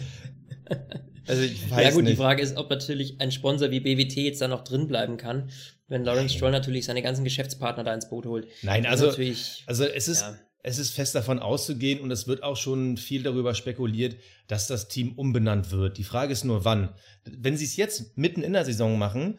also 1.27 1.41
ich 1.41 1.69
weiß 1.69 1.83
ja 1.83 1.91
gut, 1.91 2.01
die 2.01 2.09
nicht. 2.09 2.17
Frage 2.17 2.41
ist, 2.41 2.57
ob 2.57 2.69
natürlich 2.69 3.19
ein 3.19 3.31
Sponsor 3.31 3.71
wie 3.71 3.79
BWT 3.79 4.15
jetzt 4.17 4.41
da 4.41 4.47
noch 4.47 4.63
drin 4.63 4.87
bleiben 4.87 5.17
kann, 5.17 5.49
wenn 5.87 6.03
Lawrence 6.03 6.35
Stroll 6.35 6.51
natürlich 6.51 6.85
seine 6.85 7.01
ganzen 7.01 7.23
Geschäftspartner 7.23 7.83
da 7.83 7.93
ins 7.93 8.09
Boot 8.09 8.25
holt. 8.25 8.47
Nein, 8.61 8.85
also, 8.85 9.07
natürlich, 9.07 9.63
also 9.67 9.85
es 9.85 10.07
ist, 10.07 10.21
ja. 10.21 10.35
es 10.63 10.79
ist 10.79 10.91
fest 10.91 11.15
davon 11.15 11.39
auszugehen 11.39 12.01
und 12.01 12.11
es 12.11 12.27
wird 12.27 12.43
auch 12.43 12.57
schon 12.57 12.97
viel 12.97 13.23
darüber 13.23 13.53
spekuliert, 13.53 14.15
dass 14.47 14.67
das 14.67 14.87
Team 14.87 15.13
umbenannt 15.13 15.71
wird. 15.71 15.97
Die 15.97 16.03
Frage 16.03 16.33
ist 16.33 16.43
nur, 16.43 16.65
wann. 16.65 16.93
Wenn 17.25 17.57
sie 17.57 17.65
es 17.65 17.75
jetzt 17.75 18.17
mitten 18.17 18.41
in 18.41 18.53
der 18.53 18.65
Saison 18.65 18.97
machen, 18.97 19.37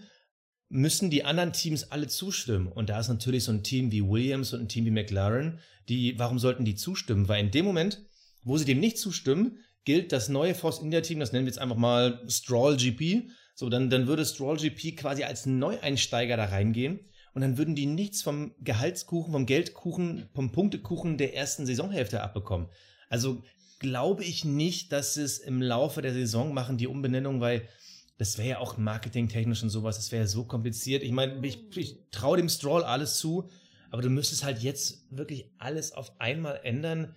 müssen 0.74 1.08
die 1.08 1.24
anderen 1.24 1.52
Teams 1.52 1.92
alle 1.92 2.08
zustimmen. 2.08 2.66
Und 2.66 2.88
da 2.88 2.98
ist 2.98 3.08
natürlich 3.08 3.44
so 3.44 3.52
ein 3.52 3.62
Team 3.62 3.92
wie 3.92 4.02
Williams 4.02 4.52
und 4.52 4.62
ein 4.62 4.68
Team 4.68 4.84
wie 4.84 4.90
McLaren, 4.90 5.60
die, 5.88 6.18
warum 6.18 6.40
sollten 6.40 6.64
die 6.64 6.74
zustimmen? 6.74 7.28
Weil 7.28 7.44
in 7.44 7.52
dem 7.52 7.64
Moment, 7.64 8.02
wo 8.42 8.58
sie 8.58 8.64
dem 8.64 8.80
nicht 8.80 8.98
zustimmen, 8.98 9.58
gilt 9.84 10.10
das 10.10 10.28
neue 10.28 10.54
Force 10.54 10.80
India 10.80 11.00
Team, 11.00 11.20
das 11.20 11.30
nennen 11.30 11.46
wir 11.46 11.50
jetzt 11.50 11.60
einfach 11.60 11.76
mal 11.76 12.20
Stroll 12.28 12.76
GP. 12.76 13.30
So, 13.54 13.68
dann, 13.68 13.88
dann 13.88 14.08
würde 14.08 14.26
Stroll 14.26 14.56
GP 14.56 14.96
quasi 14.96 15.22
als 15.22 15.46
Neueinsteiger 15.46 16.36
da 16.36 16.46
reingehen. 16.46 16.98
Und 17.34 17.42
dann 17.42 17.56
würden 17.56 17.76
die 17.76 17.86
nichts 17.86 18.22
vom 18.22 18.52
Gehaltskuchen, 18.58 19.32
vom 19.32 19.46
Geldkuchen, 19.46 20.28
vom 20.34 20.50
Punktekuchen 20.50 21.18
der 21.18 21.36
ersten 21.36 21.66
Saisonhälfte 21.66 22.20
abbekommen. 22.20 22.68
Also 23.08 23.44
glaube 23.78 24.24
ich 24.24 24.44
nicht, 24.44 24.90
dass 24.90 25.16
es 25.16 25.38
im 25.38 25.62
Laufe 25.62 26.02
der 26.02 26.14
Saison 26.14 26.52
machen, 26.52 26.78
die 26.78 26.88
Umbenennung, 26.88 27.40
weil 27.40 27.68
das 28.16 28.38
wäre 28.38 28.48
ja 28.48 28.58
auch 28.58 28.76
marketingtechnisch 28.76 29.62
und 29.62 29.70
sowas, 29.70 29.96
das 29.96 30.12
wäre 30.12 30.22
ja 30.22 30.28
so 30.28 30.44
kompliziert. 30.44 31.02
Ich 31.02 31.12
meine, 31.12 31.44
ich, 31.46 31.76
ich 31.76 31.98
traue 32.10 32.36
dem 32.36 32.48
Stroll 32.48 32.84
alles 32.84 33.18
zu, 33.18 33.48
aber 33.90 34.02
du 34.02 34.08
müsstest 34.10 34.44
halt 34.44 34.60
jetzt 34.60 35.06
wirklich 35.10 35.50
alles 35.58 35.92
auf 35.92 36.20
einmal 36.20 36.60
ändern. 36.62 37.14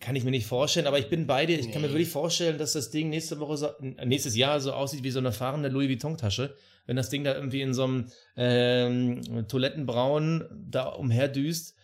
Kann 0.00 0.16
ich 0.16 0.24
mir 0.24 0.32
nicht 0.32 0.46
vorstellen, 0.46 0.86
aber 0.86 0.98
ich 0.98 1.08
bin 1.08 1.26
bei 1.26 1.46
dir. 1.46 1.58
Ich 1.58 1.70
kann 1.72 1.80
mir 1.80 1.88
Nee. 1.88 1.94
wirklich 1.94 2.10
vorstellen, 2.10 2.58
dass 2.58 2.72
das 2.74 2.90
Ding 2.90 3.08
nächste 3.08 3.40
Woche, 3.40 3.56
so, 3.56 3.68
äh, 3.78 4.04
nächstes 4.04 4.36
Jahr 4.36 4.60
so 4.60 4.72
aussieht 4.72 5.02
wie 5.02 5.10
so 5.10 5.18
eine 5.18 5.32
fahrende 5.32 5.68
Louis 5.68 5.88
Vuitton-Tasche. 5.88 6.54
Wenn 6.86 6.96
das 6.96 7.08
Ding 7.08 7.24
da 7.24 7.34
irgendwie 7.34 7.62
in 7.62 7.72
so 7.72 7.84
einem 7.84 8.10
ähm, 8.36 9.46
Toilettenbraun 9.48 10.44
da 10.68 10.88
umherdüst. 10.88 11.74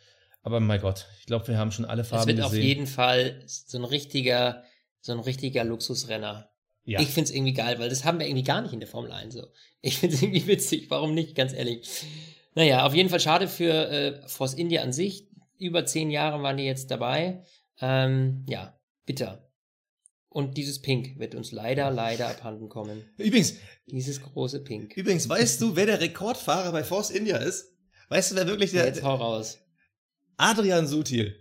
Aber 0.42 0.60
mein 0.60 0.80
Gott, 0.80 1.06
ich 1.20 1.26
glaube, 1.26 1.48
wir 1.48 1.56
haben 1.58 1.72
schon 1.72 1.84
alle 1.86 2.02
es 2.02 2.08
Farben 2.08 2.26
wird 2.28 2.38
gesehen. 2.38 2.46
auf 2.46 2.54
jeden 2.64 2.86
Fall 2.86 3.42
so 3.46 3.78
ein 3.78 3.84
richtiger, 3.84 4.64
so 5.00 5.12
ein 5.12 5.20
richtiger 5.20 5.64
Luxusrenner. 5.64 6.49
Ja. 6.84 7.00
Ich 7.00 7.08
find's 7.08 7.30
irgendwie 7.30 7.52
geil, 7.52 7.78
weil 7.78 7.88
das 7.88 8.04
haben 8.04 8.18
wir 8.18 8.26
irgendwie 8.26 8.44
gar 8.44 8.62
nicht 8.62 8.72
in 8.72 8.80
der 8.80 8.88
Formel 8.88 9.12
1 9.12 9.34
so. 9.34 9.46
Ich 9.80 9.98
find's 9.98 10.20
irgendwie 10.22 10.46
witzig, 10.46 10.90
warum 10.90 11.14
nicht, 11.14 11.34
ganz 11.34 11.52
ehrlich. 11.52 11.88
Naja, 12.54 12.84
auf 12.86 12.94
jeden 12.94 13.08
Fall 13.10 13.20
schade 13.20 13.48
für 13.48 13.72
äh, 13.90 14.28
Force 14.28 14.54
India 14.54 14.82
an 14.82 14.92
sich. 14.92 15.28
Über 15.58 15.84
zehn 15.84 16.10
Jahre 16.10 16.42
waren 16.42 16.56
die 16.56 16.64
jetzt 16.64 16.90
dabei. 16.90 17.44
Ähm, 17.80 18.44
ja, 18.48 18.78
bitter. 19.06 19.46
Und 20.28 20.56
dieses 20.56 20.80
Pink 20.80 21.18
wird 21.18 21.34
uns 21.34 21.50
leider, 21.52 21.90
leider 21.90 22.28
abhanden 22.28 22.68
kommen. 22.68 23.04
Übrigens, 23.18 23.56
Dieses 23.86 24.22
große 24.22 24.62
Pink. 24.62 24.96
übrigens, 24.96 25.28
weißt 25.28 25.60
du, 25.60 25.74
wer 25.74 25.86
der 25.86 26.00
Rekordfahrer 26.00 26.70
bei 26.72 26.84
Force 26.84 27.10
India 27.10 27.36
ist? 27.36 27.76
Weißt 28.08 28.30
du, 28.30 28.36
wer 28.36 28.46
wirklich 28.46 28.72
Ja, 28.72 28.82
der 28.82 28.88
jetzt 28.88 29.02
hau 29.02 29.16
raus. 29.16 29.58
Adrian 30.36 30.86
Sutil. 30.86 31.39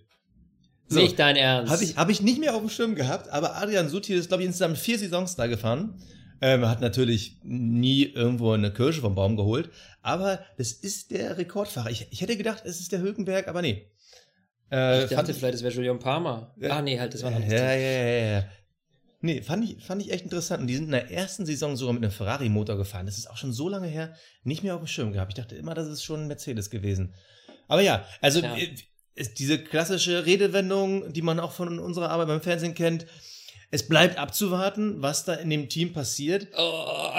So, 0.89 0.99
Nicht 0.99 1.19
dein 1.19 1.35
Ernst. 1.35 1.71
Habe 1.71 1.83
ich, 1.83 1.97
hab 1.97 2.09
ich 2.09 2.21
nicht 2.21 2.39
mehr 2.39 2.55
auf 2.55 2.61
dem 2.61 2.69
Schirm 2.69 2.95
gehabt, 2.95 3.29
aber 3.29 3.55
Adrian 3.57 3.89
Sutil 3.89 4.17
ist, 4.17 4.27
glaube 4.27 4.41
ich, 4.41 4.47
insgesamt 4.47 4.77
vier 4.79 4.97
Saisons 4.97 5.35
da 5.35 5.45
gefahren. 5.45 6.01
Ähm, 6.41 6.67
hat 6.67 6.81
natürlich 6.81 7.37
nie 7.43 8.05
irgendwo 8.05 8.53
eine 8.53 8.73
Kirsche 8.73 9.01
vom 9.01 9.13
Baum 9.13 9.35
geholt. 9.37 9.69
Aber 10.01 10.39
das 10.57 10.71
ist 10.71 11.11
der 11.11 11.37
Rekordfahrer. 11.37 11.91
Ich, 11.91 12.07
ich 12.09 12.21
hätte 12.21 12.37
gedacht, 12.37 12.63
es 12.65 12.79
ist 12.79 12.91
der 12.91 13.01
Hülkenberg, 13.01 13.47
aber 13.47 13.61
nee. 13.61 13.85
Äh, 14.71 15.03
ich 15.03 15.09
dachte 15.09 15.33
vielleicht, 15.33 15.55
es 15.55 15.63
wäre 15.63 15.73
Julian 15.73 15.99
Palmer. 15.99 16.55
Ja. 16.59 16.77
Ah, 16.77 16.81
nee, 16.81 16.99
halt, 16.99 17.13
das 17.13 17.21
war 17.21 17.31
noch 17.31 17.39
nicht. 17.39 17.51
Ja, 17.51 17.73
ja, 17.73 17.91
ja, 17.91 18.31
ja. 18.39 18.45
Nee, 19.21 19.41
fand 19.41 19.65
ich, 19.65 19.83
fand 19.83 20.01
ich 20.01 20.11
echt 20.11 20.23
interessant. 20.23 20.61
Und 20.61 20.67
die 20.67 20.75
sind 20.75 20.85
in 20.85 20.91
der 20.91 21.11
ersten 21.11 21.45
Saison 21.45 21.75
sogar 21.75 21.93
mit 21.93 22.03
einem 22.03 22.11
Ferrari-Motor 22.11 22.77
gefahren. 22.77 23.05
Das 23.05 23.17
ist 23.17 23.29
auch 23.29 23.37
schon 23.37 23.51
so 23.51 23.67
lange 23.67 23.87
her, 23.87 24.13
nicht 24.43 24.63
mehr 24.63 24.73
auf 24.75 24.81
dem 24.81 24.87
Schirm 24.87 25.11
gehabt. 25.11 25.33
Ich 25.33 25.35
dachte 25.35 25.55
immer, 25.55 25.73
das 25.73 25.87
ist 25.87 26.03
schon 26.03 26.21
ein 26.21 26.27
Mercedes 26.27 26.69
gewesen. 26.69 27.13
Aber 27.67 27.81
ja, 27.81 28.05
also 28.21 28.39
Ja. 28.39 28.55
Ist 29.19 29.39
diese 29.39 29.59
klassische 29.59 30.25
Redewendung, 30.25 31.11
die 31.11 31.21
man 31.21 31.39
auch 31.39 31.51
von 31.51 31.79
unserer 31.79 32.09
Arbeit 32.09 32.27
beim 32.27 32.41
Fernsehen 32.41 32.73
kennt. 32.73 33.05
Es 33.69 33.87
bleibt 33.87 34.17
abzuwarten, 34.17 35.01
was 35.01 35.25
da 35.25 35.33
in 35.33 35.49
dem 35.49 35.69
Team 35.69 35.93
passiert. 35.93 36.47
Oh, 36.57 37.11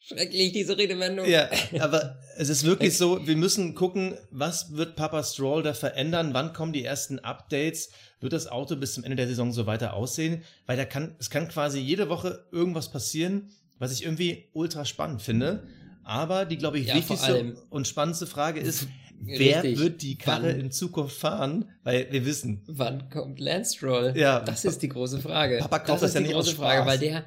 schrecklich, 0.00 0.52
diese 0.52 0.76
Redewendung. 0.76 1.26
Ja, 1.26 1.48
aber 1.78 2.18
es 2.36 2.48
ist 2.48 2.64
wirklich 2.64 2.98
so, 2.98 3.26
wir 3.26 3.36
müssen 3.36 3.74
gucken, 3.74 4.14
was 4.30 4.74
wird 4.76 4.96
Papa 4.96 5.22
Stroll 5.22 5.62
da 5.62 5.72
verändern, 5.74 6.34
wann 6.34 6.52
kommen 6.52 6.72
die 6.72 6.84
ersten 6.84 7.20
Updates, 7.20 7.90
wird 8.20 8.32
das 8.32 8.48
Auto 8.48 8.76
bis 8.76 8.94
zum 8.94 9.04
Ende 9.04 9.16
der 9.16 9.28
Saison 9.28 9.52
so 9.52 9.66
weiter 9.66 9.94
aussehen, 9.94 10.42
weil 10.66 10.76
da 10.76 10.84
kann, 10.84 11.14
es 11.18 11.30
kann 11.30 11.48
quasi 11.48 11.78
jede 11.78 12.08
Woche 12.08 12.44
irgendwas 12.50 12.90
passieren, 12.90 13.50
was 13.78 13.92
ich 13.92 14.02
irgendwie 14.02 14.48
ultra 14.52 14.84
spannend 14.84 15.22
finde. 15.22 15.66
Aber 16.02 16.44
die, 16.44 16.58
glaube 16.58 16.78
ich, 16.78 16.88
Ja, 16.88 16.96
wichtigste 16.96 17.56
und 17.70 17.88
spannendste 17.88 18.26
Frage 18.26 18.60
ist, 18.60 18.88
wer 19.20 19.62
Richtig. 19.62 19.78
wird 19.78 20.02
die 20.02 20.16
Karre 20.18 20.48
Wann? 20.48 20.60
in 20.60 20.70
Zukunft 20.70 21.16
fahren? 21.16 21.70
Weil 21.82 22.10
wir 22.10 22.24
wissen, 22.26 22.62
Wann 22.66 23.08
kommt 23.10 23.40
Lance 23.40 23.76
Stroll? 23.76 24.12
Ja. 24.16 24.40
Das 24.40 24.64
ist 24.64 24.82
die 24.82 24.88
große 24.88 25.20
Frage. 25.20 25.58
Papa 25.58 25.78
kauft 25.80 26.02
das 26.02 26.10
ist 26.10 26.14
ja 26.14 26.20
nicht 26.20 26.34
aus 26.34 26.46
große 26.46 26.56
Frage, 26.56 26.82
Spaß. 26.82 26.86
weil 26.88 26.98
der, 26.98 27.24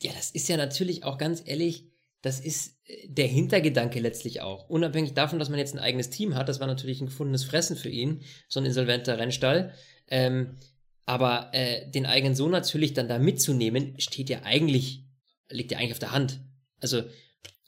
ja, 0.00 0.12
das 0.12 0.30
ist 0.30 0.48
ja 0.48 0.56
natürlich 0.56 1.04
auch 1.04 1.18
ganz 1.18 1.42
ehrlich, 1.44 1.88
das 2.22 2.40
ist 2.40 2.78
äh, 2.86 3.08
der 3.08 3.26
Hintergedanke 3.26 4.00
letztlich 4.00 4.40
auch. 4.40 4.68
Unabhängig 4.68 5.14
davon, 5.14 5.38
dass 5.38 5.50
man 5.50 5.58
jetzt 5.58 5.74
ein 5.74 5.80
eigenes 5.80 6.10
Team 6.10 6.34
hat, 6.34 6.48
das 6.48 6.60
war 6.60 6.66
natürlich 6.66 7.00
ein 7.00 7.06
gefundenes 7.06 7.44
Fressen 7.44 7.76
für 7.76 7.90
ihn, 7.90 8.22
so 8.48 8.60
ein 8.60 8.66
insolventer 8.66 9.18
Rennstall. 9.18 9.74
Ähm, 10.08 10.56
aber 11.04 11.50
äh, 11.52 11.90
den 11.90 12.06
eigenen 12.06 12.34
Sohn 12.34 12.52
natürlich 12.52 12.94
dann 12.94 13.08
da 13.08 13.18
mitzunehmen, 13.18 13.94
steht 13.98 14.30
ja 14.30 14.42
eigentlich, 14.44 15.04
liegt 15.50 15.72
ja 15.72 15.78
eigentlich 15.78 15.92
auf 15.92 15.98
der 15.98 16.12
Hand. 16.12 16.40
Also 16.80 17.02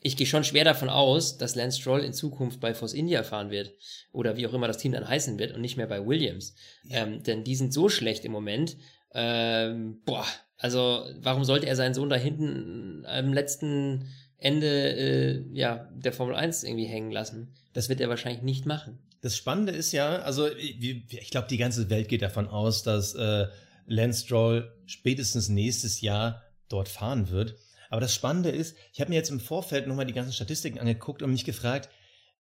ich 0.04 0.18
gehe 0.18 0.26
schon 0.26 0.44
schwer 0.44 0.64
davon 0.64 0.90
aus, 0.90 1.38
dass 1.38 1.54
Lance 1.54 1.80
Stroll 1.80 2.04
in 2.04 2.12
Zukunft 2.12 2.61
bei 2.61 2.75
Force 2.75 2.92
India 2.92 3.23
fahren 3.23 3.50
wird. 3.50 3.73
Oder 4.12 4.37
wie 4.37 4.46
auch 4.46 4.52
immer 4.52 4.68
das 4.68 4.76
Team 4.76 4.92
dann 4.92 5.08
heißen 5.08 5.38
wird 5.38 5.52
und 5.52 5.62
nicht 5.62 5.78
mehr 5.78 5.87
bei 5.87 6.06
Williams. 6.06 6.54
Ähm, 6.90 7.23
denn 7.23 7.42
die 7.42 7.56
sind 7.56 7.73
so 7.73 7.88
schlecht 7.88 8.26
im 8.26 8.32
Moment. 8.32 8.76
Ähm, 9.14 10.02
boah, 10.04 10.26
also 10.58 11.06
warum 11.20 11.44
sollte 11.44 11.66
er 11.66 11.75
seinen 11.75 11.94
Sohn 11.94 12.11
da 12.11 12.16
hinten 12.16 13.06
am 13.06 13.32
letzten 13.32 14.11
Ende 14.37 14.66
äh, 14.66 15.42
ja, 15.54 15.88
der 15.94 16.12
Formel 16.12 16.34
1 16.34 16.64
irgendwie 16.64 16.84
hängen 16.84 17.11
lassen? 17.11 17.54
Das 17.73 17.88
wird 17.88 18.02
er 18.02 18.11
wahrscheinlich 18.11 18.42
nicht 18.42 18.66
machen. 18.66 18.99
Das 19.23 19.38
Spannende 19.38 19.73
ist 19.73 19.92
ja, 19.92 20.18
also 20.18 20.49
ich, 20.54 20.82
ich 21.11 21.30
glaube, 21.30 21.49
die 21.49 21.56
ganze 21.56 21.88
Welt 21.88 22.08
geht 22.08 22.20
davon 22.20 22.46
aus, 22.46 22.82
dass 22.82 23.14
äh, 23.14 23.46
Lance 23.87 24.26
Stroll 24.26 24.70
spätestens 24.84 25.49
nächstes 25.49 26.02
Jahr 26.02 26.42
dort 26.68 26.90
fahren 26.90 27.30
wird. 27.30 27.56
Aber 27.94 28.00
das 28.00 28.12
Spannende 28.12 28.48
ist, 28.50 28.74
ich 28.92 29.00
habe 29.00 29.10
mir 29.10 29.14
jetzt 29.14 29.30
im 29.30 29.38
Vorfeld 29.38 29.86
nochmal 29.86 30.04
die 30.04 30.12
ganzen 30.12 30.32
Statistiken 30.32 30.80
angeguckt 30.80 31.22
und 31.22 31.30
mich 31.30 31.44
gefragt, 31.44 31.88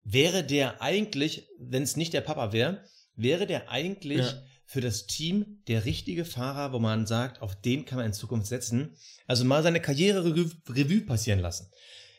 wäre 0.02 0.46
der 0.46 0.82
eigentlich, 0.82 1.46
wenn 1.60 1.84
es 1.84 1.98
nicht 1.98 2.14
der 2.14 2.22
Papa 2.22 2.54
wäre, 2.54 2.86
wäre 3.18 3.46
der 3.48 3.70
eigentlich 3.70 4.20
Ja. 4.20 4.42
für 4.66 4.80
das 4.80 5.08
Team 5.08 5.62
der 5.68 5.84
richtige 5.84 6.24
Fahrer, 6.24 6.72
wo 6.72 6.80
man 6.80 7.06
sagt, 7.06 7.42
auf 7.42 7.60
den 7.60 7.84
kann 7.84 7.98
man 7.98 8.06
in 8.06 8.14
Zukunft 8.14 8.48
setzen? 8.48 8.96
Also 9.28 9.44
mal 9.44 9.62
seine 9.62 9.82
Karriere 9.82 10.24
Revue, 10.24 10.50
Revue 10.70 11.02
passieren 11.02 11.40
lassen. 11.40 11.70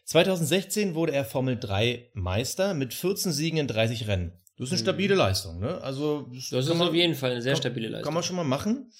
2016 0.04 0.94
wurde 0.94 1.12
er 1.12 1.24
Formel 1.24 1.58
3 1.58 2.10
Meister 2.12 2.74
mit 2.74 2.92
14 2.92 3.32
Siegen 3.32 3.58
in 3.58 3.66
30 3.66 4.08
Rennen. 4.08 4.32
Das 4.58 4.66
ist 4.68 4.72
eine 4.72 4.80
Mhm. 4.82 4.84
stabile 4.84 5.14
Leistung, 5.14 5.58
ne? 5.58 5.80
Also 5.80 6.28
Das 6.34 6.50
kann 6.50 6.58
ist 6.58 6.68
man- 6.68 6.88
auf 6.88 6.94
jeden 6.94 7.14
Fall 7.14 7.30
eine 7.30 7.40
sehr 7.40 7.54
kann- 7.54 7.62
stabile 7.62 7.88
Leistung. 7.88 8.04
Kann 8.04 8.12
man 8.14 8.22
schon 8.24 8.36
mal 8.36 8.44
machen. 8.44 8.92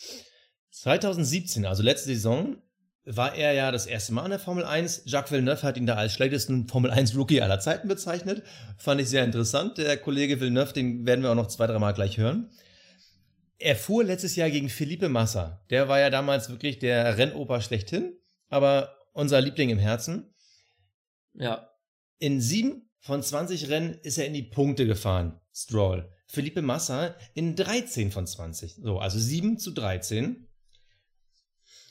2017, 0.71 1.67
also 1.67 1.83
letzte 1.83 2.07
Saison, 2.15 2.57
war 3.05 3.35
er 3.35 3.53
ja 3.53 3.73
das 3.73 3.87
erste 3.87 4.13
Mal 4.13 4.25
in 4.25 4.31
der 4.31 4.39
Formel 4.39 4.65
1. 4.65 5.03
Jacques 5.07 5.33
Villeneuve 5.33 5.63
hat 5.63 5.77
ihn 5.77 5.87
da 5.87 5.95
als 5.95 6.13
schlechtesten 6.13 6.69
Formel 6.69 6.91
1 6.91 7.17
Rookie 7.17 7.43
aller 7.43 7.59
Zeiten 7.59 7.89
bezeichnet. 7.89 8.45
Fand 8.79 9.01
ich 9.01 9.09
sehr 9.09 9.25
interessant. 9.25 9.79
Der 9.79 9.97
Kollege 9.97 10.41
Villeneuve, 10.41 10.73
den 10.73 11.05
werden 11.05 11.23
wir 11.23 11.31
auch 11.31 11.37
noch 11.37 11.49
zwei, 11.49 11.67
drei 11.67 11.79
Mal 11.79 11.93
gleich 11.93 12.19
hören. 12.19 12.51
Er 13.59 13.77
fuhr 13.77 14.05
letztes 14.05 14.37
Jahr 14.37 14.51
gegen 14.51 14.69
Felipe 14.69 15.09
Massa. 15.09 15.65
Der 15.71 15.89
war 15.89 16.01
ja 16.01 16.11
damals 16.11 16.51
wirklich 16.51 16.79
der 16.79 17.17
Rennoper 17.19 17.61
schlechthin, 17.61 18.17
aber 18.49 18.97
unser 19.13 19.41
Liebling 19.41 19.71
im 19.71 19.79
Herzen. 19.79 20.35
ja. 21.35 21.69
In 22.19 22.41
sieben 22.41 22.89
von 23.01 23.21
20 23.21 23.69
Rennen 23.69 23.95
ist 24.03 24.17
er 24.17 24.27
in 24.27 24.33
die 24.33 24.45
Punkte 24.45 24.87
gefahren, 24.87 25.41
Stroll. 25.53 26.09
Felipe 26.29 26.63
Massa 26.63 27.17
in 27.35 27.57
13 27.57 28.13
von 28.13 28.29
20. 28.29 28.77
So, 28.77 29.01
also 29.01 29.19
7 29.19 29.59
zu 29.59 29.73
13. 29.73 30.47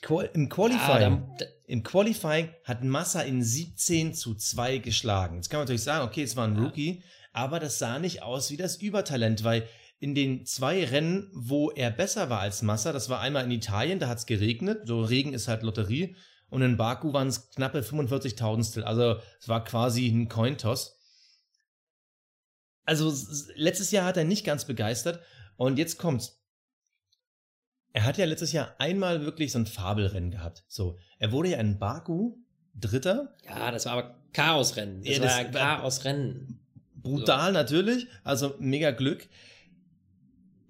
Qual 0.02 0.28
Im 0.34 0.46
Ah, 0.46 0.54
Qualifying, 0.54 1.22
da, 1.38 1.44
da, 1.44 1.50
im 1.66 1.82
Qualifying 1.82 2.50
hat 2.64 2.84
Massa 2.84 3.22
in 3.22 3.42
17 3.42 4.12
zu 4.14 4.34
2 4.34 4.78
geschlagen. 4.78 5.36
Jetzt 5.36 5.48
kann 5.48 5.58
man 5.58 5.64
natürlich 5.64 5.84
sagen, 5.84 6.06
okay, 6.06 6.22
es 6.22 6.36
war 6.36 6.46
ein 6.46 6.56
Ja. 6.56 6.64
Rookie, 6.64 7.02
aber 7.32 7.60
das 7.60 7.78
sah 7.78 7.98
nicht 7.98 8.22
aus 8.22 8.50
wie 8.50 8.56
das 8.56 8.76
Übertalent, 8.76 9.44
weil 9.44 9.66
in 10.00 10.14
den 10.16 10.44
zwei 10.44 10.84
Rennen, 10.84 11.30
wo 11.32 11.70
er 11.70 11.90
besser 11.92 12.28
war 12.28 12.40
als 12.40 12.62
Massa, 12.62 12.92
das 12.92 13.08
war 13.08 13.20
einmal 13.20 13.44
in 13.44 13.52
Italien, 13.52 14.00
da 14.00 14.08
hat 14.08 14.18
es 14.18 14.26
geregnet, 14.26 14.80
so 14.86 15.00
Regen 15.02 15.32
ist 15.32 15.46
halt 15.46 15.62
Lotterie, 15.62 16.16
und 16.50 16.60
in 16.60 16.76
Baku 16.76 17.14
waren 17.14 17.28
es 17.28 17.48
knappe 17.50 17.80
45.000. 17.80 18.82
Also 18.82 19.16
es 19.40 19.48
war 19.48 19.64
quasi 19.64 20.08
ein 20.08 20.28
Cointoss. 20.28 20.98
Also 22.84 23.10
letztes 23.54 23.90
Jahr 23.90 24.04
hat 24.04 24.18
er 24.18 24.24
nicht 24.24 24.44
ganz 24.44 24.66
begeistert 24.66 25.20
und 25.56 25.78
jetzt 25.78 25.96
kommt's. 25.96 26.41
Er 27.92 28.04
hat 28.04 28.16
ja 28.18 28.24
letztes 28.24 28.52
Jahr 28.52 28.74
einmal 28.78 29.24
wirklich 29.24 29.52
so 29.52 29.58
ein 29.58 29.66
Fabelrennen 29.66 30.30
gehabt. 30.30 30.64
So, 30.68 30.98
er 31.18 31.30
wurde 31.32 31.50
ja 31.50 31.58
in 31.58 31.78
Baku 31.78 32.36
Dritter, 32.74 33.34
ja, 33.46 33.70
das 33.70 33.84
war 33.84 33.92
aber 33.92 34.14
Chaosrennen. 34.32 35.02
Das 35.02 35.16
Ja, 35.18 35.22
das 35.22 35.54
war- 35.54 35.76
Chaosrennen. 35.78 36.58
brutal 36.94 37.52
natürlich, 37.52 38.06
also 38.24 38.54
mega 38.58 38.92
Glück. 38.92 39.28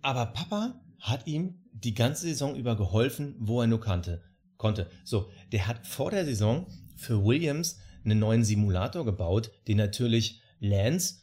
Aber 0.00 0.26
Papa 0.26 0.80
hat 0.98 1.26
ihm 1.28 1.60
die 1.72 1.94
ganze 1.94 2.22
Saison 2.26 2.56
über 2.56 2.76
geholfen, 2.76 3.36
wo 3.38 3.60
er 3.60 3.66
nur 3.68 3.80
kannte, 3.80 4.22
konnte. 4.56 4.90
So, 5.04 5.30
der 5.52 5.66
hat 5.68 5.86
vor 5.86 6.10
der 6.10 6.24
Saison 6.24 6.66
für 6.96 7.24
Williams 7.24 7.78
einen 8.04 8.18
neuen 8.18 8.44
Simulator 8.44 9.04
gebaut, 9.04 9.52
den 9.68 9.76
natürlich 9.76 10.40
Lance 10.58 11.21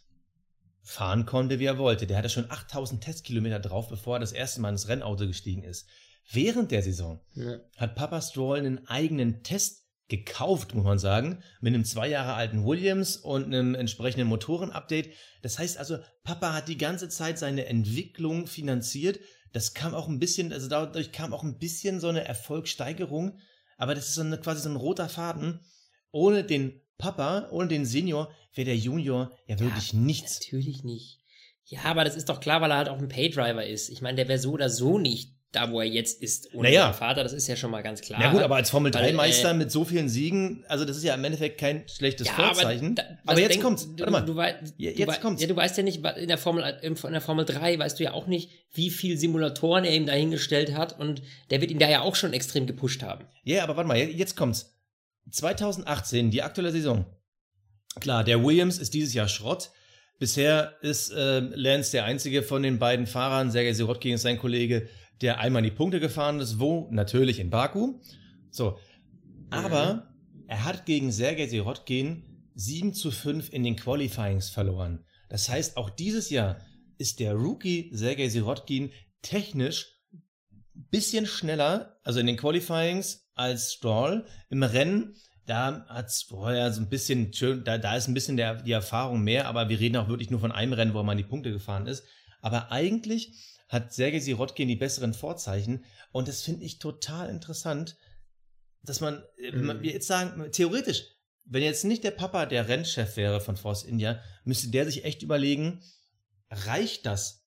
fahren 0.89 1.27
konnte, 1.27 1.59
wie 1.59 1.65
er 1.65 1.77
wollte. 1.77 2.07
Der 2.07 2.17
hatte 2.17 2.29
schon 2.29 2.49
8000 2.49 3.03
Testkilometer 3.03 3.59
drauf, 3.59 3.89
bevor 3.89 4.15
er 4.17 4.19
das 4.19 4.31
erste 4.31 4.59
Mal 4.59 4.69
ins 4.69 4.87
Rennauto 4.87 5.27
gestiegen 5.27 5.63
ist. 5.63 5.87
Während 6.31 6.71
der 6.71 6.81
Saison 6.81 7.21
Ja. 7.35 7.59
hat 7.77 7.95
Papa 7.95 8.19
Stroll 8.21 8.57
einen 8.57 8.87
eigenen 8.87 9.43
Test 9.43 9.85
gekauft, 10.07 10.73
muss 10.73 10.83
man 10.83 10.97
sagen, 10.97 11.43
mit 11.61 11.75
einem 11.75 11.85
zwei 11.85 12.07
Jahre 12.07 12.33
alten 12.33 12.65
Williams 12.65 13.17
und 13.17 13.45
einem 13.45 13.75
entsprechenden 13.75 14.27
Motorenupdate. 14.27 15.11
Das 15.43 15.59
heißt 15.59 15.77
also, 15.77 15.99
Papa 16.23 16.53
hat 16.53 16.67
die 16.67 16.77
ganze 16.77 17.07
Zeit 17.07 17.37
seine 17.37 17.67
Entwicklung 17.67 18.47
finanziert. 18.47 19.19
Das 19.53 19.75
kam 19.75 19.93
auch 19.93 20.07
ein 20.07 20.17
bisschen, 20.17 20.51
also 20.51 20.67
dadurch 20.67 21.11
kam 21.11 21.33
auch 21.33 21.43
ein 21.43 21.59
bisschen 21.59 21.99
so 21.99 22.07
eine 22.07 22.25
Erfolgssteigerung. 22.25 23.37
Aber 23.77 23.93
das 23.93 24.07
ist 24.09 24.15
so 24.15 24.21
eine, 24.21 24.39
quasi 24.39 24.63
so 24.63 24.69
ein 24.69 24.75
roter 24.75 25.07
Faden. 25.07 25.59
Ohne 26.11 26.43
den 26.43 26.81
Papa, 26.99 27.47
ohne 27.49 27.67
den 27.69 27.85
Senior, 27.85 28.29
wäre 28.53 28.65
der 28.65 28.77
Junior 28.77 29.31
ja 29.47 29.59
wirklich 29.59 29.93
nichts. 29.93 30.39
Natürlich 30.41 30.83
nicht. 30.83 31.17
Ja, 31.65 31.79
aber 31.85 32.03
das 32.03 32.15
ist 32.15 32.29
doch 32.29 32.39
klar, 32.39 32.61
weil 32.61 32.71
er 32.71 32.77
halt 32.77 32.89
auch 32.89 32.97
ein 32.99 33.07
Paydriver 33.09 33.65
ist. 33.65 33.89
Ich 33.89 34.01
meine, 34.01 34.17
der 34.17 34.27
wäre 34.27 34.37
so 34.39 34.51
oder 34.51 34.69
so 34.69 34.99
nicht 34.99 35.33
da, 35.51 35.71
wo 35.71 35.79
er 35.81 35.87
jetzt 35.87 36.21
ist, 36.21 36.53
ohne 36.53 36.67
Naja. 36.69 36.83
seinen 36.83 36.93
Vater. 36.93 37.23
Das 37.23 37.33
ist 37.33 37.47
ja 37.47 37.55
schon 37.55 37.71
mal 37.71 37.81
ganz 37.81 38.01
klar. 38.01 38.19
Na 38.21 38.31
gut, 38.31 38.41
aber 38.43 38.55
als 38.57 38.69
Formel 38.69 38.93
Weil, 38.93 39.13
3-Meister 39.13 39.49
äh, 39.51 39.53
mit 39.55 39.71
so 39.71 39.83
vielen 39.83 40.07
Siegen, 40.09 40.63
also 40.67 40.85
das 40.85 40.97
ist 40.97 41.03
ja 41.03 41.15
im 41.15 41.23
Endeffekt 41.23 41.59
kein 41.59 41.87
schlechtes 41.87 42.27
ja, 42.27 42.33
Vorzeichen. 42.33 42.93
da- 42.95 43.03
Aber, 43.25 43.39
jetzt 43.39 43.53
denk- 43.53 43.63
kommt's. 43.63 43.83
Du, 43.95 43.99
Warte 43.99 44.11
mal. 44.11 44.21
Du, 44.21 44.35
wei- 44.35 44.59
Ja, 44.77 44.91
du 44.91 44.97
jetzt 44.99 45.07
wei- 45.07 45.15
kommt's. 45.17 45.41
Ja, 45.41 45.47
du 45.47 45.55
weißt 45.55 45.77
ja 45.77 45.83
nicht, 45.83 46.03
in 46.05 46.27
der 46.27 46.37
Formel, 46.37 46.63
in 46.83 46.95
der 47.11 47.21
Formel 47.21 47.45
3 47.45 47.79
weißt 47.79 47.99
du 47.99 48.03
ja 48.03 48.13
auch 48.13 48.27
nicht, 48.27 48.51
wie 48.73 48.91
viel 48.91 49.17
Simulatoren 49.17 49.85
er 49.85 49.95
ihm 49.95 50.05
dahingestellt 50.05 50.75
hat 50.75 50.99
und 50.99 51.23
der 51.49 51.61
wird 51.61 51.71
ihn 51.71 51.79
da 51.79 51.89
ja 51.89 52.01
auch 52.01 52.15
schon 52.15 52.33
extrem 52.33 52.67
gepusht 52.67 53.01
haben. 53.01 53.25
Ja, 53.43 53.63
aber 53.63 53.75
warte 53.75 53.87
mal, 53.87 53.97
jetzt 53.97 54.35
kommt's. 54.35 54.75
2018, 55.31 56.31
die 56.31 56.43
aktuelle 56.43 56.71
Saison. 56.71 57.05
Klar, 57.99 58.23
der 58.23 58.43
Williams 58.43 58.77
ist 58.77 58.93
dieses 58.93 59.13
Jahr 59.13 59.27
Schrott. 59.27 59.71
Bisher 60.19 60.75
ist 60.81 61.11
äh, 61.11 61.39
Lance 61.39 61.91
der 61.91 62.05
einzige 62.05 62.43
von 62.43 62.61
den 62.61 62.77
beiden 62.77 63.07
Fahrern, 63.07 63.51
Sergei 63.51 63.73
Sirotkin 63.73 64.15
ist 64.15 64.23
sein 64.23 64.37
Kollege, 64.37 64.89
der 65.21 65.39
einmal 65.39 65.63
in 65.63 65.71
die 65.71 65.75
Punkte 65.75 65.99
gefahren 65.99 66.39
ist. 66.39 66.59
Wo? 66.59 66.87
Natürlich 66.91 67.39
in 67.39 67.49
Baku. 67.49 67.99
So. 68.51 68.77
Aber 69.49 70.13
er 70.47 70.65
hat 70.65 70.85
gegen 70.85 71.11
Sergei 71.11 71.47
Sirotkin 71.47 72.23
7 72.55 72.93
zu 72.93 73.11
5 73.11 73.51
in 73.51 73.63
den 73.63 73.75
Qualifyings 73.75 74.49
verloren. 74.49 75.05
Das 75.29 75.47
heißt, 75.47 75.77
auch 75.77 75.89
dieses 75.89 76.29
Jahr 76.29 76.59
ist 76.97 77.19
der 77.19 77.33
Rookie 77.33 77.89
Sergei 77.93 78.27
Sirotkin 78.27 78.91
technisch 79.21 79.99
bisschen 80.73 81.25
schneller, 81.25 81.99
also 82.03 82.19
in 82.19 82.27
den 82.27 82.37
Qualifyings 82.37 83.28
als 83.39 83.73
Stroll. 83.73 84.25
Im 84.49 84.63
Rennen 84.63 85.15
da 85.49 85.83
hat's 85.89 86.21
vorher 86.21 86.71
so 86.71 86.79
ein 86.79 86.89
bisschen 86.89 87.33
schön, 87.33 87.63
da, 87.63 87.79
da 87.79 87.95
ist 87.95 88.07
ein 88.07 88.13
bisschen 88.13 88.37
der, 88.37 88.61
die 88.61 88.71
Erfahrung 88.71 89.23
mehr, 89.23 89.47
aber 89.47 89.67
wir 89.67 89.79
reden 89.79 89.97
auch 89.97 90.07
wirklich 90.07 90.29
nur 90.29 90.39
von 90.39 90.51
einem 90.51 90.73
Rennen, 90.73 90.93
wo 90.93 91.01
man 91.01 91.17
die 91.17 91.23
Punkte 91.23 91.51
gefahren 91.51 91.87
ist. 91.87 92.03
Aber 92.39 92.71
eigentlich 92.71 93.33
hat 93.67 93.91
Sergei 93.91 94.19
Sirotkin 94.19 94.67
die 94.67 94.75
besseren 94.75 95.13
Vorzeichen 95.15 95.85
und 96.11 96.27
das 96.27 96.43
finde 96.43 96.65
ich 96.65 96.77
total 96.77 97.29
interessant, 97.29 97.97
dass 98.83 99.01
man, 99.01 99.23
äh, 99.37 99.51
Mhm. 99.51 99.81
wir 99.81 99.91
jetzt 99.91 100.07
sagen, 100.07 100.51
theoretisch, 100.51 101.05
wenn 101.45 101.63
jetzt 101.63 101.83
nicht 101.83 102.03
der 102.03 102.11
Papa 102.11 102.45
der 102.45 102.67
Rennchef 102.67 103.17
wäre 103.17 103.41
von 103.41 103.57
Force 103.57 103.83
India, 103.83 104.21
müsste 104.43 104.69
der 104.69 104.85
sich 104.85 105.03
echt 105.03 105.23
überlegen, 105.23 105.81
reicht 106.51 107.07
das? 107.07 107.43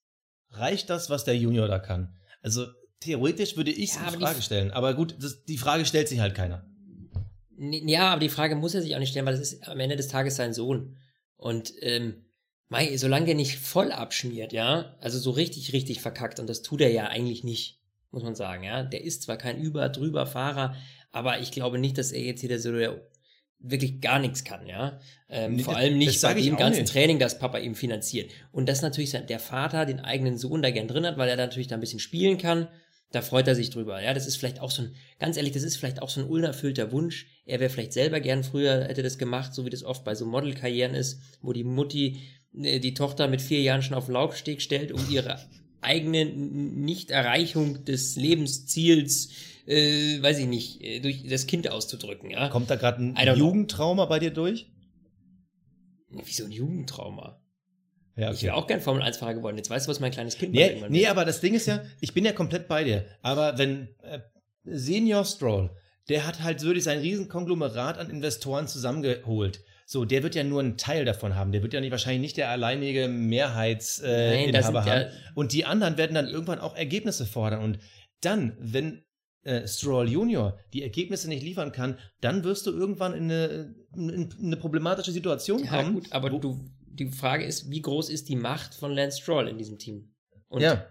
Reicht 0.51 0.91
das, 0.91 1.09
was 1.09 1.25
der 1.25 1.37
Junior 1.37 1.69
da 1.69 1.79
kann? 1.79 2.19
Also 2.43 2.67
theoretisch 3.03 3.57
würde 3.57 3.71
ich 3.71 3.91
es 3.91 3.97
Ja, 3.97 4.09
in 4.13 4.21
Frage 4.21 4.43
stellen. 4.43 4.71
Aber 4.71 4.95
gut, 4.95 5.17
das, 5.21 5.45
die 5.45 5.59
Frage 5.59 5.85
stellt 5.85 6.09
sich 6.09 6.21
halt 6.21 6.35
keiner. 6.35 6.65
Ja, 7.59 8.11
aber 8.13 8.21
die 8.21 8.29
Frage 8.29 8.57
muss 8.57 8.75
er 8.75 8.83
sich 8.83 8.95
auch 8.95 8.99
nicht 8.99 9.11
stellen, 9.11 9.27
weil 9.27 9.37
das 9.39 9.53
ist 9.53 9.69
am 9.69 9.79
Ende 9.79 9.97
des 9.97 10.09
Tages 10.09 10.37
sein 10.37 10.53
Sohn. 10.53 10.97
Und 11.37 11.73
ähm, 11.81 12.25
mei, 12.69 12.97
solange 12.97 13.27
der 13.27 13.35
nicht 13.35 13.59
voll 13.59 13.93
abschmiert, 13.93 14.53
ja, 14.53 14.97
also 15.01 15.19
so 15.19 15.31
richtig, 15.31 15.73
richtig 15.73 16.01
verkackt, 16.01 16.41
und 16.41 16.49
das 16.49 16.63
tut 16.63 16.81
er 16.81 16.91
ja 16.91 17.07
eigentlich 17.09 17.45
nicht, 17.45 17.79
muss 18.11 18.23
man 18.23 18.35
sagen, 18.35 18.65
ja. 18.65 18.83
Der 18.83 19.05
ist 19.05 19.23
zwar 19.23 19.37
kein 19.37 19.61
über, 19.61 19.89
drüber 19.91 20.27
Fahrer, 20.27 20.75
aber 21.13 21.41
ich 21.41 21.53
glaube 21.53 21.79
nicht, 21.79 21.99
dass 21.99 22.11
er 22.13 22.23
jetzt 22.23 22.43
wieder 22.43 22.59
so 22.59 22.73
der 22.73 23.01
wirklich 23.65 24.01
gar 24.01 24.19
nichts 24.19 24.43
kann, 24.43 24.67
ja. 24.67 24.99
Ähm, 25.29 25.55
Nee, 25.55 25.63
vor 25.63 25.75
das- 25.75 25.83
allem 25.85 26.01
das 26.01 26.07
nicht 26.09 26.23
bei 26.23 26.35
dem 26.35 26.57
ganzen 26.57 26.81
nicht. 26.81 26.93
Training, 26.93 27.21
das 27.21 27.39
Papa 27.39 27.59
ihm 27.59 27.77
finanziert. 27.77 28.33
Und 28.51 28.69
dass 28.69 28.83
natürlich 28.83 29.13
der 29.13 29.39
Vater 29.39 29.87
den 29.87 30.01
eigenen 30.01 30.37
Sohn 30.37 30.63
da 30.63 30.73
gern 30.73 30.89
drin 30.89 31.07
hat, 31.07 31.17
weil 31.17 31.29
er 31.29 31.37
da 31.37 31.45
natürlich 31.47 31.69
da 31.69 31.77
ein 31.77 31.81
bisschen 31.81 32.01
spielen 32.01 32.39
kann. 32.39 32.67
Da 33.13 33.23
freut 33.23 33.47
er 33.47 33.55
sich 33.55 33.71
drüber. 33.71 34.03
Ja, 34.03 34.15
das 34.15 34.27
ist 34.27 34.37
vielleicht 34.37 34.61
auch 34.61 34.71
so 34.71 34.83
ein, 34.83 34.95
ganz 35.19 35.37
ehrlich, 35.37 35.53
das 35.53 35.63
ist 35.63 35.77
vielleicht 35.77 36.01
auch 36.01 36.09
so 36.09 36.21
ein 36.21 36.27
unerfüllter 36.27 36.93
Wunsch. 36.93 37.27
Er 37.45 37.61
wäre 37.61 37.71
vielleicht 37.71 37.93
selber 37.93 38.21
gern 38.21 38.43
früher, 38.43 38.85
hätte 38.85 39.03
das 39.03 39.19
gemacht, 39.19 39.55
so 39.55 39.67
wie 39.67 39.71
das 39.71 39.85
oft 39.85 40.05
bei 40.05 40.15
so 40.15 40.25
Modelkarrieren 40.25 40.95
ist, 40.95 41.21
wo 41.43 41.53
die 41.53 41.65
Mutti 41.65 42.21
äh, 42.55 42.81
die 42.81 42.95
Tochter 42.95 43.29
mit 43.29 43.43
vier 43.43 43.61
Jahren 43.61 43.83
schon 43.83 43.97
auf 43.97 44.07
den 44.07 44.15
Laufsteg 44.15 44.63
stellt, 44.63 44.93
um 44.93 45.01
ihre 45.11 45.39
eigene 45.83 46.25
Nichterreichung 46.25 47.85
des 47.85 48.17
Lebensziels, 48.17 49.31
äh, 49.67 50.23
weiß 50.23 50.39
ich 50.39 50.47
nicht, 50.47 50.81
äh, 50.83 51.01
durch 51.01 51.27
das 51.29 51.47
Kind 51.47 51.69
auszudrücken, 51.69 52.31
ja. 52.31 52.49
Kommt 52.49 52.71
da 52.71 52.77
gerade 52.77 53.03
ein. 53.15 53.37
Jugendtrauma 53.37 54.07
bei 54.07 54.19
dir 54.19 54.31
durch? 54.31 54.71
Wie 56.11 56.33
so 56.33 56.45
ein 56.45 56.53
Jugendtrauma. 56.53 57.42
Ja, 58.17 58.31
Ich 58.33 58.43
wäre 58.43 58.55
auch 58.55 58.67
gern 58.67 58.81
Formel 58.81 59.03
1-Fahrer 59.03 59.35
geworden. 59.35 59.57
Jetzt 59.57 59.71
weißt 59.71 59.87
du, 59.87 59.91
was 59.91 60.01
mein 60.01 60.11
kleines 60.13 60.37
Kind 60.37 60.53
Nee, 60.53 60.67
irgendwann 60.69 60.93
nee, 60.93 61.01
wird. 61.01 61.11
aber 61.11 61.25
das 61.25 61.41
Ding 61.41 61.55
ist 61.55 61.67
ja, 61.67 61.83
ich 62.01 62.13
bin 62.13 62.25
ja 62.25 62.33
komplett 62.33 62.69
bei 62.69 62.85
dir. 62.85 63.07
Aber 63.23 63.57
wenn 63.59 63.89
äh, 64.03 64.21
Senior 64.65 65.25
Stroll, 65.25 65.71
der 66.09 66.27
hat 66.27 66.43
halt 66.43 66.63
wirklich 66.63 66.85
sein 66.85 66.99
Riesenkonglomerat 66.99 67.97
an 67.99 68.11
Investoren 68.11 68.67
zusammengeholt. 68.69 69.61
So, 69.87 70.05
der 70.05 70.23
wird 70.23 70.35
ja 70.35 70.45
nur 70.45 70.61
einen 70.61 70.77
Teil 70.77 71.05
davon 71.05 71.37
haben. 71.37 71.53
Der 71.53 71.63
wird 71.63 71.73
ja 71.75 71.81
nicht, 71.81 71.91
wahrscheinlich 71.91 72.21
nicht 72.23 72.37
der 72.37 72.51
alleinige 72.51 73.09
Mehrheitsinhaber 73.09 74.83
äh, 74.85 74.87
ja- 74.87 74.95
haben. 75.07 75.07
Und 75.35 75.53
die 75.53 75.65
anderen 75.65 75.97
werden 75.99 76.15
dann 76.15 76.29
irgendwann 76.29 76.59
auch 76.61 76.77
Ergebnisse 76.77 77.27
fordern. 77.27 77.63
Und 77.63 77.79
dann, 78.21 78.57
wenn 78.61 79.03
äh, 79.45 79.67
Stroll 79.67 80.09
Junior 80.09 80.59
die 80.73 80.83
Ergebnisse 80.83 81.29
nicht 81.29 81.43
liefern 81.43 81.73
kann, 81.73 81.99
dann 82.21 82.45
wirst 82.45 82.67
du 82.67 82.71
irgendwann 82.71 83.13
in 83.15 83.25
eine, 83.25 83.75
in 83.95 84.31
eine 84.43 84.57
problematische 84.57 85.13
Situation 85.13 85.65
Ja, 85.65 85.71
kommen. 85.83 85.95
gut, 85.95 86.07
aber 86.13 86.31
du, 86.31 86.65
die 86.93 87.09
Frage 87.11 87.45
ist, 87.45 87.71
wie 87.71 87.83
groß 87.83 88.09
ist 88.09 88.29
die 88.29 88.37
Macht 88.37 88.75
von 88.75 88.93
Lance 88.93 89.21
Stroll 89.21 89.49
in 89.49 89.59
diesem 89.59 89.79
Team? 89.79 90.15
Und 90.49 90.61
Ja. 90.61 90.87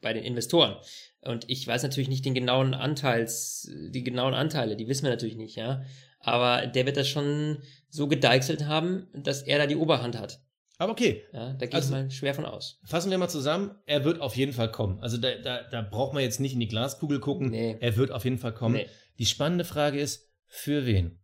bei 0.00 0.12
den 0.12 0.24
Investoren. 0.24 0.76
Und 1.20 1.48
ich 1.48 1.66
weiß 1.66 1.82
natürlich 1.84 2.08
nicht 2.08 2.24
den 2.24 2.34
genauen 2.34 2.74
Anteils, 2.74 3.70
die 3.90 4.02
genauen 4.02 4.34
Anteile, 4.34 4.76
die 4.76 4.88
wissen 4.88 5.04
wir 5.04 5.10
natürlich 5.10 5.36
nicht, 5.36 5.56
ja. 5.56 5.82
Aber 6.18 6.66
der 6.66 6.86
wird 6.86 6.96
das 6.96 7.08
schon 7.08 7.62
so 7.88 8.08
gedeichselt 8.08 8.66
haben, 8.66 9.06
dass 9.14 9.42
er 9.42 9.58
da 9.58 9.66
die 9.66 9.76
Oberhand 9.76 10.18
hat. 10.18 10.40
Aber 10.78 10.92
okay, 10.92 11.22
Ja, 11.32 11.52
da 11.54 11.66
gehe 11.66 11.74
Also- 11.74 11.88
ich 11.94 12.02
mal 12.02 12.10
schwer 12.10 12.34
von 12.34 12.44
aus. 12.44 12.80
Fassen 12.84 13.10
wir 13.10 13.18
mal 13.18 13.28
zusammen, 13.28 13.70
er 13.86 14.04
wird 14.04 14.20
auf 14.20 14.36
jeden 14.36 14.52
Fall 14.52 14.70
kommen. 14.72 14.98
Also 15.00 15.16
da, 15.18 15.36
da, 15.36 15.62
da 15.62 15.82
braucht 15.82 16.12
man 16.12 16.22
jetzt 16.22 16.40
nicht 16.40 16.52
in 16.54 16.60
die 16.60 16.68
Glaskugel 16.68 17.20
gucken. 17.20 17.50
Nee. 17.50 17.76
Er 17.80 17.96
wird 17.96 18.10
auf 18.10 18.24
jeden 18.24 18.38
Fall 18.38 18.52
kommen. 18.54 18.74
Nee. 18.74 18.88
Die 19.18 19.26
spannende 19.26 19.64
Frage 19.64 20.00
ist, 20.00 20.28
für 20.48 20.84
wen? 20.84 21.20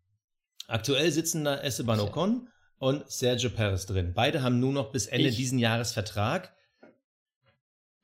Aktuell 0.68 1.11
sitzen 1.11 1.44
da 1.44 1.56
Esteban. 1.61 2.00
Ocon 2.00 2.48
und 2.83 3.09
Sergio 3.09 3.49
Perez 3.49 3.87
drin. 3.87 4.12
Beide 4.12 4.42
haben 4.42 4.59
nur 4.59 4.73
noch 4.73 4.90
bis 4.90 5.07
Ende 5.07 5.29
Ich- 5.29 5.37
diesen 5.37 5.61
Jahres 5.61 5.92
Vertrag. 5.92 6.53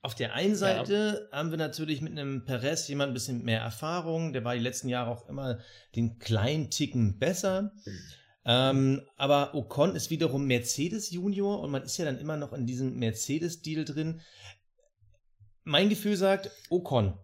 Auf 0.01 0.15
der 0.15 0.33
einen 0.33 0.55
Seite 0.55 1.27
haben 1.33 1.51
wir 1.51 1.57
natürlich 1.57 1.99
mit 1.99 2.13
einem 2.13 2.45
Perez 2.45 2.87
jemand 2.87 3.11
ein 3.11 3.13
bisschen 3.13 3.43
mehr 3.43 3.59
Erfahrung. 3.59 4.31
Der 4.31 4.45
war 4.45 4.53
die 4.55 4.61
letzten 4.61 4.87
Jahre 4.87 5.11
auch 5.11 5.27
immer 5.27 5.59
den 5.97 6.17
kleinen 6.17 6.71
Ticken 6.71 7.19
besser. 7.19 7.73
Ähm, 8.45 9.01
aber 9.17 9.53
Ocon 9.53 9.97
ist 9.97 10.11
wiederum 10.11 10.45
Mercedes 10.45 11.11
Junior 11.11 11.59
und 11.59 11.71
man 11.71 11.83
ist 11.83 11.97
ja 11.97 12.05
dann 12.05 12.17
immer 12.17 12.37
noch 12.37 12.53
in 12.53 12.65
diesem 12.65 12.95
Mercedes-Deal 12.95 13.83
drin. 13.83 14.21
Mein 15.65 15.89
Gefühl 15.89 16.15
sagt 16.15 16.49
Ocon. 16.69 17.19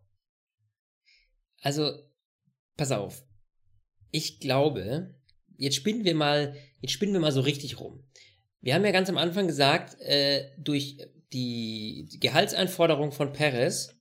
Also, 1.61 1.93
pass 2.75 2.91
auf. 2.91 3.23
Ich 4.11 4.41
glaube, 4.41 5.15
jetzt 5.57 5.75
spinnen 5.75 6.03
wir 6.03 6.15
mal, 6.15 6.55
jetzt 6.81 6.91
spinnen 6.91 7.13
wir 7.13 7.19
mal 7.19 7.31
so 7.31 7.41
richtig 7.41 7.79
rum. 7.79 8.03
Wir 8.61 8.73
haben 8.73 8.85
ja 8.85 8.91
ganz 8.91 9.09
am 9.09 9.17
Anfang 9.17 9.47
gesagt, 9.47 9.99
äh, 10.01 10.49
durch 10.57 10.97
die 11.33 12.07
Gehaltseinforderung 12.19 13.11
von 13.11 13.33
Perez 13.33 13.95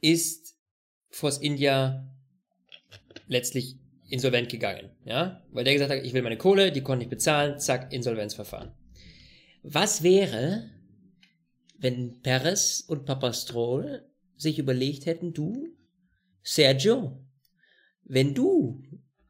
ist 0.00 0.56
Force 1.10 1.38
India 1.38 2.10
letztlich 3.26 3.78
insolvent 4.08 4.48
gegangen, 4.48 4.90
ja? 5.04 5.42
Weil 5.50 5.64
der 5.64 5.72
gesagt 5.72 5.90
hat, 5.90 6.04
ich 6.04 6.12
will 6.12 6.22
meine 6.22 6.36
Kohle, 6.36 6.70
die 6.72 6.82
konnte 6.82 7.04
ich 7.04 7.10
bezahlen, 7.10 7.58
zack, 7.58 7.92
Insolvenzverfahren. 7.92 8.72
Was 9.62 10.02
wäre, 10.02 10.70
wenn 11.78 12.20
Perez 12.20 12.84
und 12.86 13.06
Papa 13.06 13.32
Stroll 13.32 14.04
sich 14.36 14.58
überlegt 14.58 15.06
hätten, 15.06 15.32
du, 15.32 15.68
Sergio, 16.42 17.24
wenn 18.04 18.34
du 18.34 18.82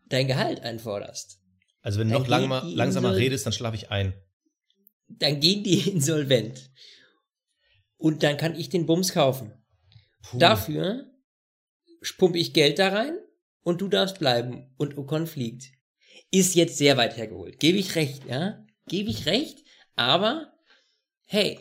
dein 0.08 0.26
Gehalt 0.26 0.60
einforderst, 0.60 1.40
Also 1.82 2.00
wenn 2.00 2.08
du 2.08 2.18
noch 2.18 2.28
lang, 2.28 2.42
geht 2.42 2.48
mal, 2.48 2.60
die 2.62 2.74
langsamer 2.74 3.14
redest, 3.16 3.46
dann 3.46 3.52
schlafe 3.52 3.76
ich 3.76 3.90
ein. 3.90 4.14
dann 5.08 5.40
gehen 5.40 5.62
die 5.64 5.88
insolvent. 5.90 6.70
Und 7.96 8.22
dann 8.22 8.36
kann 8.36 8.54
ich 8.54 8.68
den 8.68 8.86
Bums 8.86 9.12
kaufen. 9.12 9.52
Puh. 10.22 10.38
Dafür 10.38 11.10
pumpe 12.18 12.38
ich 12.38 12.52
Geld 12.52 12.78
da 12.78 12.88
rein 12.88 13.16
und 13.62 13.80
du 13.80 13.88
darfst 13.88 14.18
bleiben 14.18 14.74
und 14.76 14.98
Ocon 14.98 15.26
fliegt. 15.26 15.72
Ist 16.30 16.54
jetzt 16.54 16.76
sehr 16.76 16.96
weit 16.96 17.16
hergeholt. 17.16 17.58
Gebe 17.60 17.78
ich 17.78 17.94
recht, 17.94 18.24
ja? 18.28 18.64
Gebe 18.88 19.08
ich 19.10 19.24
recht, 19.26 19.64
aber 19.96 20.52
hey, 21.26 21.60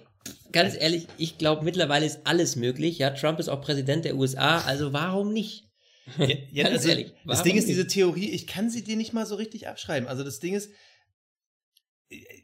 ganz 0.52 0.76
ehrlich, 0.76 1.08
ich 1.18 1.38
glaube 1.38 1.64
mittlerweile 1.64 2.06
ist 2.06 2.22
alles 2.26 2.56
möglich. 2.58 2.98
Ja, 2.98 3.12
Trump 3.12 3.40
ist 3.40 3.48
auch 3.50 3.62
Präsident 3.62 4.04
der 4.04 4.18
USA, 4.18 4.60
also 4.60 4.92
warum 4.92 5.32
nicht? 5.32 5.70
Ja, 6.18 6.28
ja, 6.52 6.66
also, 6.66 6.90
ehrlich, 6.90 7.14
das 7.26 7.44
Ding 7.44 7.56
ist, 7.58 7.68
diese 7.68 7.88
Theorie, 7.88 8.30
ich 8.30 8.48
kann 8.48 8.70
sie 8.70 8.84
dir 8.84 8.98
nicht 8.98 9.14
mal 9.14 9.26
so 9.26 9.36
richtig 9.36 9.68
abschreiben. 9.68 10.08
Also 10.08 10.24
das 10.24 10.40
Ding 10.40 10.54
ist, 10.54 10.72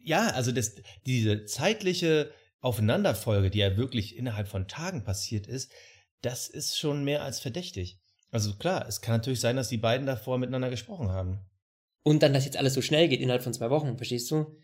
ja, 0.04 0.28
also 0.30 0.52
das, 0.52 0.76
diese 1.06 1.46
zeitliche 1.46 2.32
Aufeinanderfolge, 2.62 3.50
die 3.50 3.60
ja 3.60 3.78
wirklich 3.78 4.18
innerhalb 4.18 4.48
von 4.48 4.68
Tagen 4.68 5.04
passiert 5.04 5.48
ist, 5.48 5.72
das 6.22 6.48
ist 6.48 6.78
schon 6.78 7.04
mehr 7.04 7.24
als 7.24 7.40
verdächtig. 7.40 8.00
Also 8.32 8.56
klar, 8.56 8.88
es 8.88 9.02
kann 9.02 9.16
natürlich 9.16 9.40
sein, 9.40 9.56
dass 9.56 9.70
die 9.70 9.78
beiden 9.78 10.06
davor 10.06 10.38
miteinander 10.38 10.70
gesprochen 10.70 11.10
haben. 11.10 11.40
Und 12.04 12.24
dann, 12.24 12.34
dass 12.34 12.46
jetzt 12.46 12.58
alles 12.58 12.74
so 12.74 12.82
schnell 12.82 13.08
geht, 13.08 13.22
innerhalb 13.22 13.44
von 13.44 13.54
zwei 13.54 13.70
Wochen, 13.70 13.98
verstehst 13.98 14.30
du? 14.32 14.58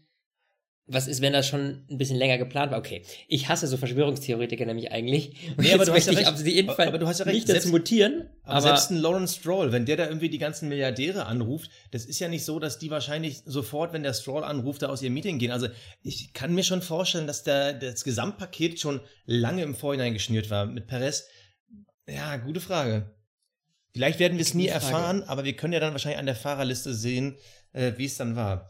Was 0.88 1.08
ist, 1.08 1.20
wenn 1.20 1.34
das 1.34 1.48
schon 1.48 1.84
ein 1.90 1.98
bisschen 1.98 2.18
länger 2.18 2.38
geplant 2.38 2.72
war? 2.72 2.78
Okay, 2.78 3.04
ich 3.28 3.50
hasse 3.50 3.66
so 3.66 3.76
Verschwörungstheoretiker 3.76 4.68
nämlich 4.68 4.92
eigentlich. 4.92 5.50
Und 5.58 5.62
Nee, 5.66 5.74
aber 5.74 5.84
du 5.84 5.92
hast 5.94 6.06
ja 6.06 6.14
recht. 6.14 6.28
auf 6.28 6.46
jeden 6.46 6.70
Fall 6.72 6.88
Aber 6.90 7.00
du 7.00 7.08
hast 7.08 7.18
ja 7.20 7.26
recht, 7.26 7.34
nicht 7.36 7.50
dazu 7.50 7.54
selbst- 7.62 7.72
mutieren, 7.72 8.30
Aber, 8.44 8.52
aber, 8.58 8.62
selbst 8.62 8.92
ein 8.92 8.98
Lawrence 8.98 9.36
Stroll, 9.40 9.72
wenn 9.72 9.88
der 9.88 9.98
da 9.98 10.06
irgendwie 10.06 10.30
die 10.30 10.38
ganzen 10.38 10.70
Milliardäre 10.70 11.26
anruft, 11.26 11.72
das 11.90 12.06
ist 12.06 12.20
ja 12.20 12.28
nicht 12.28 12.46
so, 12.46 12.60
dass 12.60 12.78
die 12.78 12.92
wahrscheinlich 12.92 13.42
sofort, 13.46 13.94
wenn 13.94 14.04
der 14.04 14.14
Stroll 14.14 14.44
anruft, 14.44 14.84
da 14.84 14.90
aus 14.90 15.02
ihrem 15.02 15.16
Meeting 15.16 15.40
gehen. 15.40 15.50
Also 15.52 15.70
ich 16.04 16.34
kann 16.34 16.54
mir 16.54 16.64
schon 16.64 16.84
vorstellen, 16.84 17.26
dass 17.26 17.42
der, 17.42 17.74
das 17.74 18.04
Gesamtpaket 18.04 18.80
schon 18.80 19.02
lange 19.26 19.64
im 19.64 19.74
Vorhinein 19.74 20.14
geschnürt 20.14 20.52
war. 20.52 20.68
Mit 20.68 20.86
Perez, 20.86 21.26
ja, 22.08 22.38
gute 22.38 22.62
Frage. 22.62 23.10
Vielleicht 23.94 24.20
werden 24.20 24.38
wir 24.38 24.44
es 24.44 24.54
nie 24.54 24.68
erfahren, 24.68 25.24
aber 25.24 25.46
wir 25.46 25.56
können 25.56 25.74
ja 25.74 25.80
dann 25.80 25.94
wahrscheinlich 25.94 26.20
an 26.20 26.26
der 26.28 26.36
Fahrerliste 26.36 26.94
sehen, 26.94 27.38
äh, 27.74 27.94
wie 27.98 28.06
es 28.06 28.18
dann 28.18 28.36
war. 28.36 28.70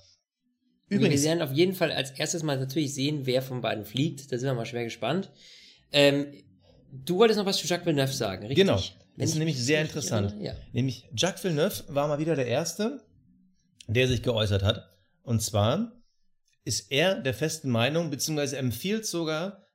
Wir 0.88 0.98
Übrigens, 0.98 1.24
werden 1.24 1.42
auf 1.42 1.52
jeden 1.52 1.74
Fall 1.74 1.92
als 1.92 2.12
erstes 2.12 2.44
mal 2.44 2.58
natürlich 2.58 2.94
sehen, 2.94 3.26
wer 3.26 3.42
von 3.42 3.62
beiden 3.62 3.86
fliegt. 3.86 4.32
Da 4.32 4.38
sind 4.38 4.48
wir 4.48 4.54
mal 4.54 4.66
schwer 4.66 4.84
gespannt. 4.84 5.32
Ähm, 5.92 6.28
du 6.92 7.18
wolltest 7.18 7.40
noch 7.40 7.46
was 7.46 7.58
zu 7.58 7.68
Jacques 7.68 7.86
Villeneuve 7.86 8.14
sagen, 8.14 8.46
richtig? 8.46 8.66
Genau. 8.66 8.78
Wenn 8.78 9.22
Das 9.22 9.30
ist 9.30 9.36
ich 9.36 9.40
nämlich 9.40 9.60
sehr 9.60 9.82
interessant. 9.82 10.36
Ja. 10.42 10.54
Nämlich 10.74 11.08
Jacques 11.16 11.44
Villeneuve 11.44 11.84
war 11.88 12.08
mal 12.08 12.20
wieder 12.20 12.36
der 12.36 12.48
Erste, 12.48 13.02
der 13.88 14.08
sich 14.08 14.22
geäußert 14.22 14.62
hat. 14.62 14.90
Und 15.24 15.42
zwar 15.42 15.94
ist 16.66 16.92
er 16.92 17.22
der 17.22 17.34
festen 17.34 17.70
Meinung, 17.70 18.10
beziehungsweise 18.10 18.58
empfiehlt 18.58 19.06
sogar, 19.06 19.68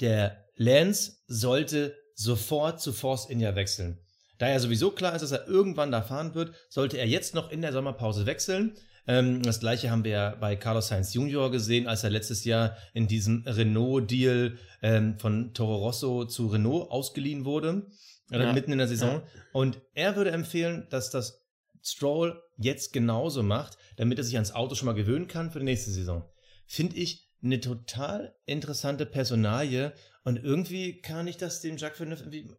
der 0.00 0.46
Lance 0.56 1.18
sollte 1.26 1.96
sofort 2.14 2.80
zu 2.80 2.92
Force 2.92 3.28
India 3.28 3.54
wechseln. 3.54 3.98
Da 4.38 4.48
ja 4.48 4.58
sowieso 4.58 4.90
klar 4.90 5.14
ist, 5.14 5.22
dass 5.22 5.32
er 5.32 5.46
irgendwann 5.46 5.92
da 5.92 6.00
fahren 6.00 6.34
wird, 6.34 6.54
sollte 6.70 6.96
er 6.96 7.06
jetzt 7.06 7.34
noch 7.34 7.50
in 7.50 7.60
der 7.60 7.72
Sommerpause 7.72 8.24
wechseln. 8.24 8.76
Ähm, 9.06 9.42
das 9.42 9.60
gleiche 9.60 9.90
haben 9.90 10.04
wir 10.04 10.10
ja 10.12 10.34
bei 10.36 10.56
Carlos 10.56 10.88
Sainz 10.88 11.14
Junior 11.14 11.50
gesehen, 11.50 11.86
als 11.88 12.04
er 12.04 12.10
letztes 12.10 12.44
Jahr 12.44 12.76
in 12.94 13.08
diesem 13.08 13.42
Renault-Deal 13.46 14.56
ähm, 14.82 15.18
von 15.18 15.52
Toro 15.54 15.76
Rosso 15.76 16.24
zu 16.26 16.46
Renault 16.48 16.90
ausgeliehen 16.90 17.44
wurde, 17.44 17.86
Ja. 18.30 18.52
mitten 18.52 18.72
in 18.72 18.78
der 18.78 18.88
Saison. 18.88 19.16
Ja. 19.16 19.22
Und 19.52 19.80
er 19.94 20.16
würde 20.16 20.30
empfehlen, 20.30 20.86
dass 20.90 21.10
das 21.10 21.42
Stroll 21.82 22.40
jetzt 22.58 22.92
genauso 22.92 23.42
macht, 23.42 23.78
damit 23.96 24.18
er 24.18 24.24
sich 24.24 24.34
ans 24.34 24.52
Auto 24.52 24.74
schon 24.74 24.86
mal 24.86 24.92
gewöhnen 24.92 25.26
kann 25.28 25.50
für 25.50 25.58
die 25.60 25.64
nächste 25.64 25.90
Saison. 25.90 26.28
Finde 26.66 26.96
ich 26.96 27.26
eine 27.42 27.58
total 27.58 28.34
interessante 28.44 29.06
Personalie 29.06 29.92
und 30.24 30.36
irgendwie 30.36 31.00
kann 31.00 31.26
ich 31.26 31.38
das 31.38 31.62
dem 31.62 31.78
Jacques 31.78 31.98
Villeneuve 31.98 32.20
irgendwie, 32.24 32.54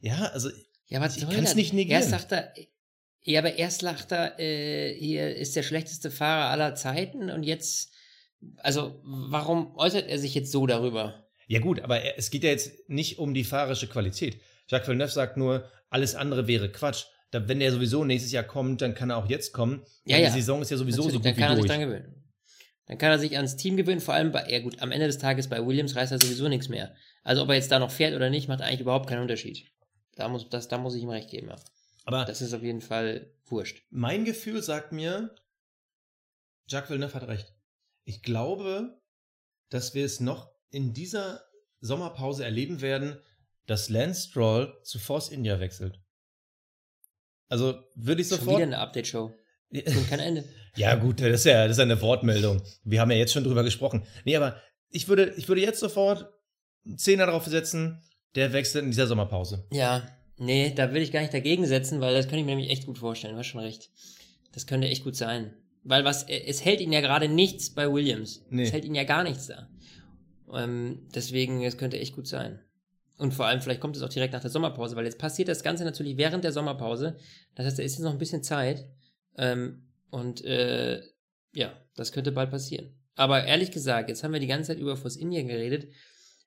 ja, 0.00 0.26
also 0.32 0.48
Ja, 0.86 1.00
was 1.00 1.16
Ich 1.16 1.28
kann's 1.28 1.50
das? 1.50 1.54
nicht 1.56 1.72
negieren. 1.72 2.00
Erst 2.00 2.10
sagt 2.10 2.32
er, 2.32 2.52
ja, 3.22 3.40
aber 3.40 3.56
erst 3.56 3.82
lacht 3.82 4.12
er, 4.12 4.38
äh, 4.38 4.94
hier 4.94 5.34
ist 5.36 5.56
der 5.56 5.62
schlechteste 5.62 6.10
Fahrer 6.10 6.50
aller 6.50 6.74
Zeiten 6.74 7.30
und 7.30 7.42
jetzt, 7.42 7.92
also 8.58 9.00
warum 9.04 9.76
äußert 9.76 10.08
er 10.08 10.18
sich 10.18 10.34
jetzt 10.34 10.52
so 10.52 10.66
darüber? 10.66 11.26
Ja 11.46 11.60
gut, 11.60 11.80
aber 11.80 12.00
er, 12.00 12.18
es 12.18 12.30
geht 12.30 12.44
ja 12.44 12.50
jetzt 12.50 12.88
nicht 12.88 13.18
um 13.18 13.34
die 13.34 13.44
fahrerische 13.44 13.88
Qualität. 13.88 14.40
Jacques 14.68 14.88
Villeneuve 14.88 15.10
sagt 15.10 15.36
nur, 15.36 15.68
alles 15.90 16.14
andere 16.14 16.46
wäre 16.46 16.70
Quatsch. 16.70 17.04
Da, 17.32 17.46
wenn 17.48 17.60
er 17.60 17.72
sowieso 17.72 18.04
nächstes 18.04 18.32
Jahr 18.32 18.44
kommt, 18.44 18.80
dann 18.82 18.94
kann 18.94 19.10
er 19.10 19.16
auch 19.16 19.28
jetzt 19.28 19.52
kommen. 19.52 19.84
Ja, 20.04 20.16
ja. 20.16 20.26
Die 20.26 20.40
Saison 20.40 20.62
ist 20.62 20.70
ja 20.70 20.76
sowieso 20.76 21.02
Natürlich, 21.02 21.18
so 21.18 21.22
dann 21.22 21.34
gut 21.34 21.40
kann 21.40 21.50
er 21.50 21.56
wie 21.56 21.62
sich 21.62 21.66
durch. 21.68 21.78
dran 21.78 21.88
gewöhnen. 21.88 22.24
Dann 22.86 22.98
kann 22.98 23.10
er 23.10 23.18
sich 23.18 23.36
ans 23.36 23.56
Team 23.56 23.76
gewöhnen, 23.76 24.00
vor 24.00 24.14
allem 24.14 24.32
bei, 24.32 24.48
ja 24.48 24.58
gut, 24.58 24.80
am 24.80 24.90
Ende 24.90 25.06
des 25.06 25.18
Tages 25.18 25.48
bei 25.48 25.64
Williams 25.64 25.94
reißt 25.94 26.10
er 26.10 26.18
sowieso 26.18 26.48
nichts 26.48 26.68
mehr. 26.68 26.94
Also 27.22 27.42
ob 27.42 27.48
er 27.48 27.54
jetzt 27.54 27.70
da 27.70 27.78
noch 27.78 27.90
fährt 27.90 28.16
oder 28.16 28.30
nicht, 28.30 28.48
macht 28.48 28.62
eigentlich 28.62 28.80
überhaupt 28.80 29.08
keinen 29.08 29.22
Unterschied. 29.22 29.64
Da 30.16 30.28
muss, 30.28 30.48
das, 30.48 30.66
da 30.66 30.78
muss 30.78 30.96
ich 30.96 31.02
ihm 31.02 31.10
recht 31.10 31.30
geben, 31.30 31.48
ja. 31.48 31.56
Aber 32.14 32.24
Das 32.24 32.40
ist 32.42 32.52
auf 32.54 32.62
jeden 32.62 32.80
Fall 32.80 33.32
wurscht. 33.46 33.82
mein 33.90 34.24
Gefühl 34.24 34.62
sagt 34.62 34.92
mir, 34.92 35.34
Jacques 36.68 36.90
Villeneuve 36.90 37.14
hat 37.14 37.26
recht. 37.28 37.54
Ich 38.04 38.22
glaube, 38.22 39.00
dass 39.70 39.94
wir 39.94 40.04
es 40.04 40.20
noch 40.20 40.50
in 40.70 40.92
dieser 40.92 41.42
Sommerpause 41.80 42.44
erleben 42.44 42.80
werden, 42.80 43.18
dass 43.66 43.88
Lance 43.88 44.28
Stroll 44.28 44.78
zu 44.84 44.98
Force 44.98 45.28
India 45.30 45.60
wechselt. 45.60 46.00
Also 47.48 47.82
würde 47.94 48.22
ich 48.22 48.28
Schon 48.28 48.38
wieder 48.38 48.44
sofort. 48.46 48.62
eine 48.62 48.78
Update-Show. 48.78 49.32
Und 49.72 50.08
kein 50.08 50.20
Ende. 50.20 50.44
Ja, 50.76 50.94
gut, 50.94 51.20
das 51.20 51.26
ist 51.40 51.44
ja, 51.46 51.66
das 51.66 51.78
ist 51.78 51.80
eine 51.80 52.00
Wortmeldung. 52.00 52.62
Wir 52.84 53.00
haben 53.00 53.10
ja 53.10 53.16
jetzt 53.16 53.32
schon 53.32 53.42
drüber 53.42 53.64
gesprochen. 53.64 54.06
Nee, 54.24 54.36
aber 54.36 54.54
ich 54.88 55.08
würde, 55.08 55.34
ich 55.36 55.48
würde 55.48 55.60
jetzt 55.62 55.80
sofort 55.80 56.32
einen 56.86 56.96
Zehner 56.96 57.26
drauf 57.26 57.44
setzen, 57.46 58.00
der 58.36 58.52
wechselt 58.52 58.84
in 58.84 58.92
dieser 58.92 59.08
Sommerpause. 59.08 59.66
Ja, 59.72 60.06
nee, 60.40 60.72
da 60.74 60.92
will 60.92 61.02
ich 61.02 61.12
gar 61.12 61.20
nicht 61.20 61.34
dagegen 61.34 61.66
setzen, 61.66 62.00
weil 62.00 62.14
das 62.14 62.26
könnte 62.26 62.40
ich 62.40 62.44
mir 62.46 62.56
nämlich 62.56 62.70
echt 62.70 62.86
gut 62.86 62.98
vorstellen. 62.98 63.34
Du 63.34 63.38
hast 63.38 63.46
schon 63.46 63.60
recht. 63.60 63.90
Das 64.52 64.66
könnte 64.66 64.88
echt 64.88 65.04
gut 65.04 65.14
sein. 65.14 65.54
Weil 65.84 66.04
was, 66.04 66.24
äh, 66.24 66.42
es 66.46 66.64
hält 66.64 66.80
ihn 66.80 66.92
ja 66.92 67.00
gerade 67.00 67.28
nichts 67.28 67.70
bei 67.70 67.90
Williams. 67.90 68.44
Nee. 68.50 68.64
Es 68.64 68.72
hält 68.72 68.84
ihn 68.84 68.94
ja 68.94 69.04
gar 69.04 69.22
nichts 69.22 69.46
da. 69.46 69.68
Ähm, 70.52 71.06
deswegen, 71.14 71.62
es 71.62 71.78
könnte 71.78 71.98
echt 71.98 72.14
gut 72.14 72.26
sein. 72.26 72.58
Und 73.18 73.34
vor 73.34 73.46
allem, 73.46 73.60
vielleicht 73.60 73.80
kommt 73.80 73.96
es 73.96 74.02
auch 74.02 74.08
direkt 74.08 74.32
nach 74.32 74.40
der 74.40 74.50
Sommerpause, 74.50 74.96
weil 74.96 75.04
jetzt 75.04 75.18
passiert 75.18 75.48
das 75.48 75.62
Ganze 75.62 75.84
natürlich 75.84 76.16
während 76.16 76.42
der 76.42 76.52
Sommerpause. 76.52 77.18
Das 77.54 77.66
heißt, 77.66 77.78
da 77.78 77.82
ist 77.82 77.92
jetzt 77.92 78.02
noch 78.02 78.12
ein 78.12 78.18
bisschen 78.18 78.42
Zeit. 78.42 78.88
Ähm, 79.36 79.84
und 80.10 80.42
äh, 80.44 81.02
ja, 81.52 81.72
das 81.96 82.12
könnte 82.12 82.32
bald 82.32 82.50
passieren. 82.50 82.94
Aber 83.14 83.44
ehrlich 83.44 83.70
gesagt, 83.70 84.08
jetzt 84.08 84.24
haben 84.24 84.32
wir 84.32 84.40
die 84.40 84.46
ganze 84.46 84.68
Zeit 84.68 84.78
über 84.78 84.96
Force 84.96 85.16
India 85.16 85.42
geredet. 85.42 85.92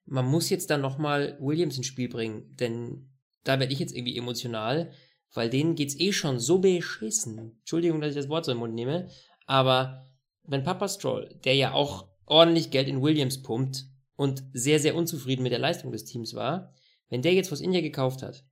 Man 0.05 0.25
muss 0.25 0.49
jetzt 0.49 0.69
dann 0.69 0.81
nochmal 0.81 1.37
Williams 1.39 1.77
ins 1.77 1.85
Spiel 1.85 2.09
bringen, 2.09 2.55
denn 2.59 3.12
da 3.43 3.59
werde 3.59 3.73
ich 3.73 3.79
jetzt 3.79 3.95
irgendwie 3.95 4.17
emotional, 4.17 4.91
weil 5.33 5.49
denen 5.49 5.75
geht's 5.75 5.99
eh 5.99 6.11
schon 6.11 6.39
so 6.39 6.59
beschissen. 6.59 7.57
Entschuldigung, 7.59 8.01
dass 8.01 8.11
ich 8.11 8.15
das 8.15 8.29
Wort 8.29 8.45
so 8.45 8.51
im 8.51 8.59
Mund 8.59 8.73
nehme, 8.73 9.09
aber 9.45 10.09
wenn 10.43 10.63
Papa 10.63 10.87
Stroll, 10.87 11.39
der 11.43 11.55
ja 11.55 11.73
auch 11.73 12.07
ordentlich 12.25 12.71
Geld 12.71 12.87
in 12.87 13.01
Williams 13.01 13.41
pumpt 13.41 13.85
und 14.15 14.43
sehr, 14.53 14.79
sehr 14.79 14.95
unzufrieden 14.95 15.43
mit 15.43 15.51
der 15.51 15.59
Leistung 15.59 15.91
des 15.91 16.05
Teams 16.05 16.33
war, 16.33 16.73
wenn 17.09 17.21
der 17.21 17.33
jetzt 17.33 17.49
Force 17.49 17.61
India 17.61 17.81
gekauft 17.81 18.21
hat, 18.21 18.43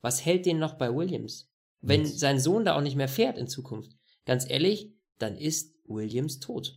was 0.00 0.24
hält 0.24 0.46
den 0.46 0.58
noch 0.58 0.74
bei 0.74 0.94
Williams? 0.94 1.50
Wenn 1.80 2.02
Nichts. 2.02 2.18
sein 2.18 2.40
Sohn 2.40 2.64
da 2.64 2.76
auch 2.76 2.80
nicht 2.80 2.96
mehr 2.96 3.08
fährt 3.08 3.38
in 3.38 3.48
Zukunft, 3.48 3.92
ganz 4.24 4.48
ehrlich, 4.48 4.92
dann 5.18 5.36
ist 5.36 5.76
Williams 5.84 6.38
tot. 6.40 6.74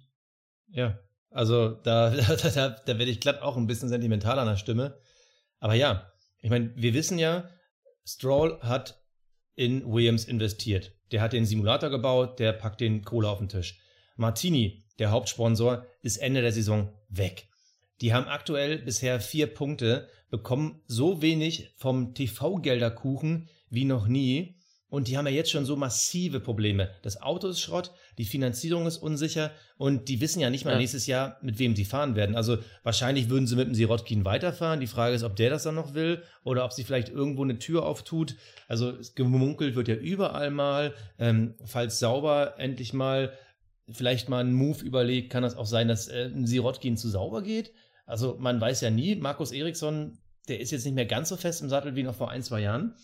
Ja, 0.69 0.99
also 1.29 1.69
da, 1.69 2.09
da, 2.15 2.35
da, 2.35 2.69
da 2.69 2.99
werde 2.99 3.11
ich 3.11 3.19
glatt 3.19 3.41
auch 3.41 3.57
ein 3.57 3.67
bisschen 3.67 3.89
sentimental 3.89 4.39
an 4.39 4.47
der 4.47 4.57
Stimme. 4.57 4.99
Aber 5.59 5.73
ja, 5.73 6.11
ich 6.39 6.49
meine, 6.49 6.73
wir 6.75 6.93
wissen 6.93 7.17
ja, 7.17 7.49
Stroll 8.05 8.59
hat 8.61 9.01
in 9.55 9.85
Williams 9.85 10.25
investiert. 10.25 10.93
Der 11.11 11.21
hat 11.21 11.33
den 11.33 11.45
Simulator 11.45 11.89
gebaut, 11.89 12.39
der 12.39 12.53
packt 12.53 12.81
den 12.81 13.03
Kohle 13.03 13.29
auf 13.29 13.39
den 13.39 13.49
Tisch. 13.49 13.79
Martini, 14.15 14.83
der 14.99 15.11
Hauptsponsor, 15.11 15.85
ist 16.01 16.17
Ende 16.17 16.41
der 16.41 16.51
Saison 16.51 16.93
weg. 17.09 17.47
Die 18.01 18.13
haben 18.13 18.27
aktuell 18.27 18.79
bisher 18.79 19.19
vier 19.19 19.47
Punkte, 19.47 20.09
bekommen 20.29 20.81
so 20.87 21.21
wenig 21.21 21.73
vom 21.77 22.13
TV-Gelderkuchen 22.15 23.49
wie 23.69 23.85
noch 23.85 24.07
nie. 24.07 24.57
Und 24.89 25.07
die 25.07 25.17
haben 25.17 25.27
ja 25.27 25.31
jetzt 25.31 25.51
schon 25.51 25.65
so 25.65 25.75
massive 25.75 26.39
Probleme. 26.39 26.93
Das 27.03 27.21
Auto 27.21 27.47
ist 27.47 27.61
Schrott, 27.61 27.91
die 28.17 28.25
Finanzierung 28.25 28.85
ist 28.87 28.97
unsicher 28.97 29.51
und 29.77 30.09
die 30.09 30.21
wissen 30.21 30.39
ja 30.39 30.49
nicht 30.49 30.65
mal 30.65 30.71
Ja. 30.71 30.77
nächstes 30.77 31.07
Jahr, 31.07 31.37
mit 31.41 31.59
wem 31.59 31.75
sie 31.75 31.85
fahren 31.85 32.15
werden. 32.15 32.35
Also 32.35 32.57
wahrscheinlich 32.83 33.29
würden 33.29 33.47
sie 33.47 33.55
mit 33.55 33.67
dem 33.67 33.75
Sirotkin 33.75 34.25
weiterfahren. 34.25 34.79
Die 34.79 34.87
Frage 34.87 35.15
ist, 35.15 35.23
ob 35.23 35.35
der 35.35 35.49
das 35.49 35.63
dann 35.63 35.75
noch 35.75 35.93
will 35.93 36.21
oder 36.43 36.65
ob 36.65 36.73
sie 36.73 36.83
vielleicht 36.83 37.09
irgendwo 37.09 37.43
eine 37.43 37.57
Tür 37.59 37.85
auftut. 37.85 38.35
Also 38.67 38.93
gemunkelt 39.15 39.75
wird 39.75 39.87
ja 39.87 39.95
überall 39.95 40.51
mal. 40.51 40.93
Ähm, 41.19 41.55
falls 41.65 41.99
Sauber 41.99 42.55
endlich 42.57 42.93
mal 42.93 43.31
vielleicht 43.89 44.29
mal 44.29 44.39
einen 44.39 44.53
Move 44.53 44.83
überlegt, 44.83 45.31
kann 45.31 45.43
das 45.43 45.55
auch 45.55 45.65
sein, 45.65 45.87
dass 45.87 46.07
äh, 46.07 46.25
ein 46.33 46.45
Sirotkin 46.47 46.97
zu 46.97 47.09
Sauber 47.09 47.41
geht. 47.41 47.71
Also 48.05 48.37
man 48.39 48.59
weiß 48.61 48.81
ja 48.81 48.89
nie. 48.89 49.15
Markus 49.15 49.51
Eriksson, 49.51 50.17
der 50.47 50.59
ist 50.59 50.71
jetzt 50.71 50.85
nicht 50.85 50.95
mehr 50.95 51.05
ganz 51.05 51.29
so 51.29 51.37
fest 51.37 51.61
im 51.61 51.69
Sattel 51.69 51.95
wie 51.95 52.03
noch 52.03 52.15
vor 52.15 52.29
ein, 52.29 52.43
zwei 52.43 52.61
Jahren. 52.61 52.95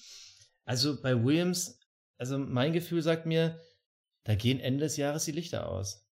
Also 0.65 1.02
bei 1.02 1.24
Williams, 1.24 1.80
also 2.17 2.38
mein 2.38 2.74
Gefühl 2.74 3.02
sagt 3.02 3.26
mir, 3.26 3.60
da 4.28 4.36
gehen 4.36 4.60
Ende 4.60 4.82
des 4.82 4.98
Jahres 4.98 5.24
die 5.24 5.32
Lichter 5.32 5.72
aus. 5.72 6.06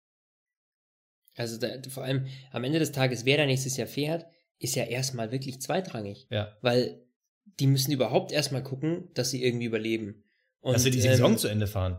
Also 1.34 1.58
da, 1.58 1.68
vor 1.88 2.04
allem 2.04 2.26
am 2.52 2.62
Ende 2.62 2.78
des 2.78 2.92
Tages, 2.92 3.24
wer 3.24 3.38
da 3.38 3.44
nächstes 3.44 3.76
Jahr 3.76 3.88
fährt, 3.88 4.26
ist 4.60 4.76
ja 4.76 4.84
erstmal 4.84 5.32
wirklich 5.32 5.60
zweitrangig. 5.60 6.28
Ja. 6.30 6.56
Weil 6.62 7.04
die 7.58 7.66
müssen 7.66 7.90
überhaupt 7.90 8.30
erstmal 8.30 8.62
gucken, 8.62 9.10
dass 9.14 9.30
sie 9.30 9.42
irgendwie 9.42 9.66
überleben. 9.66 10.22
Und, 10.60 10.74
dass 10.74 10.84
sie 10.84 10.92
die 10.92 10.98
ähm, 10.98 11.10
Saison 11.10 11.36
zu 11.36 11.48
Ende 11.48 11.66
fahren. 11.66 11.98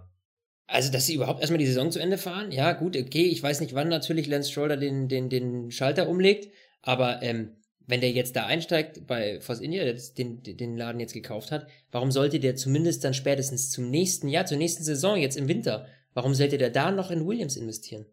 Also, 0.68 0.90
dass 0.90 1.06
sie 1.06 1.16
überhaupt 1.16 1.42
erstmal 1.42 1.60
die 1.60 1.68
Saison 1.68 1.92
zu 1.92 2.00
Ende 2.00 2.18
fahren, 2.18 2.54
ja, 2.54 2.72
gut, 2.72 2.96
okay, 2.96 3.26
ich 3.26 3.44
weiß 3.44 3.60
nicht, 3.60 3.76
wann 3.76 3.90
natürlich 3.90 4.28
Lance 4.28 4.50
Stroll 4.50 4.78
den, 4.78 5.10
den, 5.10 5.30
den 5.30 5.70
Schalter 5.70 6.08
umlegt, 6.08 6.50
aber 6.82 7.22
ähm, 7.22 7.58
wenn 7.88 8.02
der 8.02 8.12
jetzt 8.12 8.36
da 8.36 8.46
einsteigt 8.46 9.06
bei 9.06 9.40
Force 9.42 9.60
India, 9.60 9.84
der 9.84 9.96
den, 10.18 10.42
den 10.42 10.78
Laden 10.78 11.00
jetzt 11.00 11.14
gekauft 11.14 11.52
hat, 11.52 11.68
warum 11.92 12.12
sollte 12.12 12.40
der 12.40 12.56
zumindest 12.56 13.04
dann 13.04 13.14
spätestens 13.14 13.70
zum 13.70 13.90
nächsten 13.90 14.28
Jahr, 14.28 14.46
zur 14.46 14.58
nächsten 14.58 14.84
Saison, 14.84 15.18
jetzt 15.18 15.38
im 15.38 15.48
Winter, 15.48 15.88
warum 16.16 16.34
sollte 16.34 16.58
der 16.58 16.72
da 16.72 16.92
noch 16.92 17.12
in 17.12 17.28
Williams 17.28 17.56
investieren? 17.56 18.08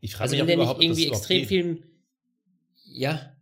Ich 0.00 0.12
frage 0.12 0.30
Also 0.30 0.36
mich 0.36 0.46
wenn 0.46 0.58
der 0.58 0.68
nicht 0.68 0.80
irgendwie 0.80 1.08
extrem 1.08 1.46
viel, 1.46 1.82
ja, 2.84 3.34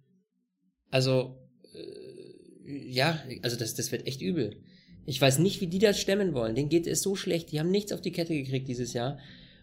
also 0.91 1.37
äh, 1.75 2.91
ja, 2.91 3.23
also 3.43 3.57
das, 3.57 3.75
das 3.75 3.93
wird 3.93 4.07
echt 4.07 4.23
übel. 4.23 4.63
Ich 5.05 5.21
weiß 5.21 5.39
nicht, 5.41 5.61
wie 5.61 5.67
die 5.67 5.81
das 5.81 6.01
stemmen 6.01 6.33
wollen. 6.33 6.55
Denen 6.55 6.69
geht 6.69 6.87
es 6.87 7.03
so 7.03 7.17
schlecht. 7.17 7.51
Die 7.51 7.59
haben 7.59 7.71
nichts 7.71 7.93
auf 7.93 8.01
die 8.01 8.13
Kette 8.13 8.35
gekriegt 8.35 8.69
dieses 8.69 8.93
Jahr. 8.93 9.19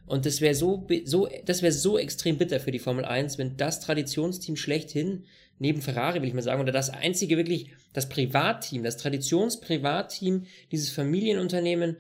Und 0.06 0.26
das 0.26 0.42
wäre 0.42 0.56
so, 0.56 0.86
so, 1.06 1.30
das 1.46 1.62
wäre 1.62 1.72
so 1.72 1.98
extrem 1.98 2.38
bitter 2.38 2.60
für 2.60 2.72
die 2.72 2.80
Formel 2.80 3.06
1, 3.06 3.38
wenn 3.38 3.56
das 3.56 3.80
Traditionsteam 3.80 4.58
schlechthin, 4.58 5.24
neben 5.60 5.82
Ferrari 5.82 6.22
will 6.22 6.28
ich 6.28 6.34
mal 6.34 6.42
sagen, 6.42 6.62
oder 6.62 6.72
das 6.72 6.90
einzige 6.90 7.38
wirklich, 7.38 7.70
das 7.94 8.10
Privatteam, 8.10 8.84
das 8.84 8.98
Traditionsprivatteam, 8.98 10.46
dieses 10.72 10.90
Familienunternehmen, 10.90 11.98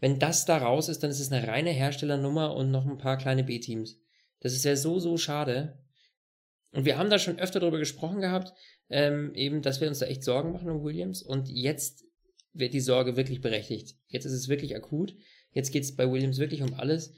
wenn 0.00 0.18
das 0.18 0.44
da 0.44 0.58
raus 0.58 0.88
ist, 0.88 1.02
dann 1.02 1.10
ist 1.10 1.20
es 1.20 1.32
eine 1.32 1.46
reine 1.46 1.70
Herstellernummer 1.70 2.54
und 2.54 2.70
noch 2.70 2.86
ein 2.86 2.98
paar 2.98 3.16
kleine 3.18 3.44
B-Teams. 3.44 3.98
Das 4.40 4.52
ist 4.52 4.64
ja 4.64 4.76
so, 4.76 4.98
so 4.98 5.16
schade. 5.16 5.78
Und 6.72 6.84
wir 6.84 6.98
haben 6.98 7.08
da 7.10 7.18
schon 7.18 7.38
öfter 7.38 7.60
darüber 7.60 7.78
gesprochen 7.78 8.20
gehabt, 8.20 8.52
ähm, 8.90 9.32
eben, 9.34 9.62
dass 9.62 9.80
wir 9.80 9.88
uns 9.88 10.00
da 10.00 10.06
echt 10.06 10.24
Sorgen 10.24 10.52
machen 10.52 10.68
um 10.70 10.82
Williams. 10.82 11.22
Und 11.22 11.48
jetzt 11.48 12.04
wird 12.52 12.74
die 12.74 12.80
Sorge 12.80 13.16
wirklich 13.16 13.40
berechtigt. 13.40 13.96
Jetzt 14.08 14.24
ist 14.24 14.32
es 14.32 14.48
wirklich 14.48 14.76
akut. 14.76 15.14
Jetzt 15.52 15.72
geht 15.72 15.84
es 15.84 15.94
bei 15.96 16.10
Williams 16.10 16.38
wirklich 16.38 16.62
um 16.62 16.74
alles. 16.74 17.14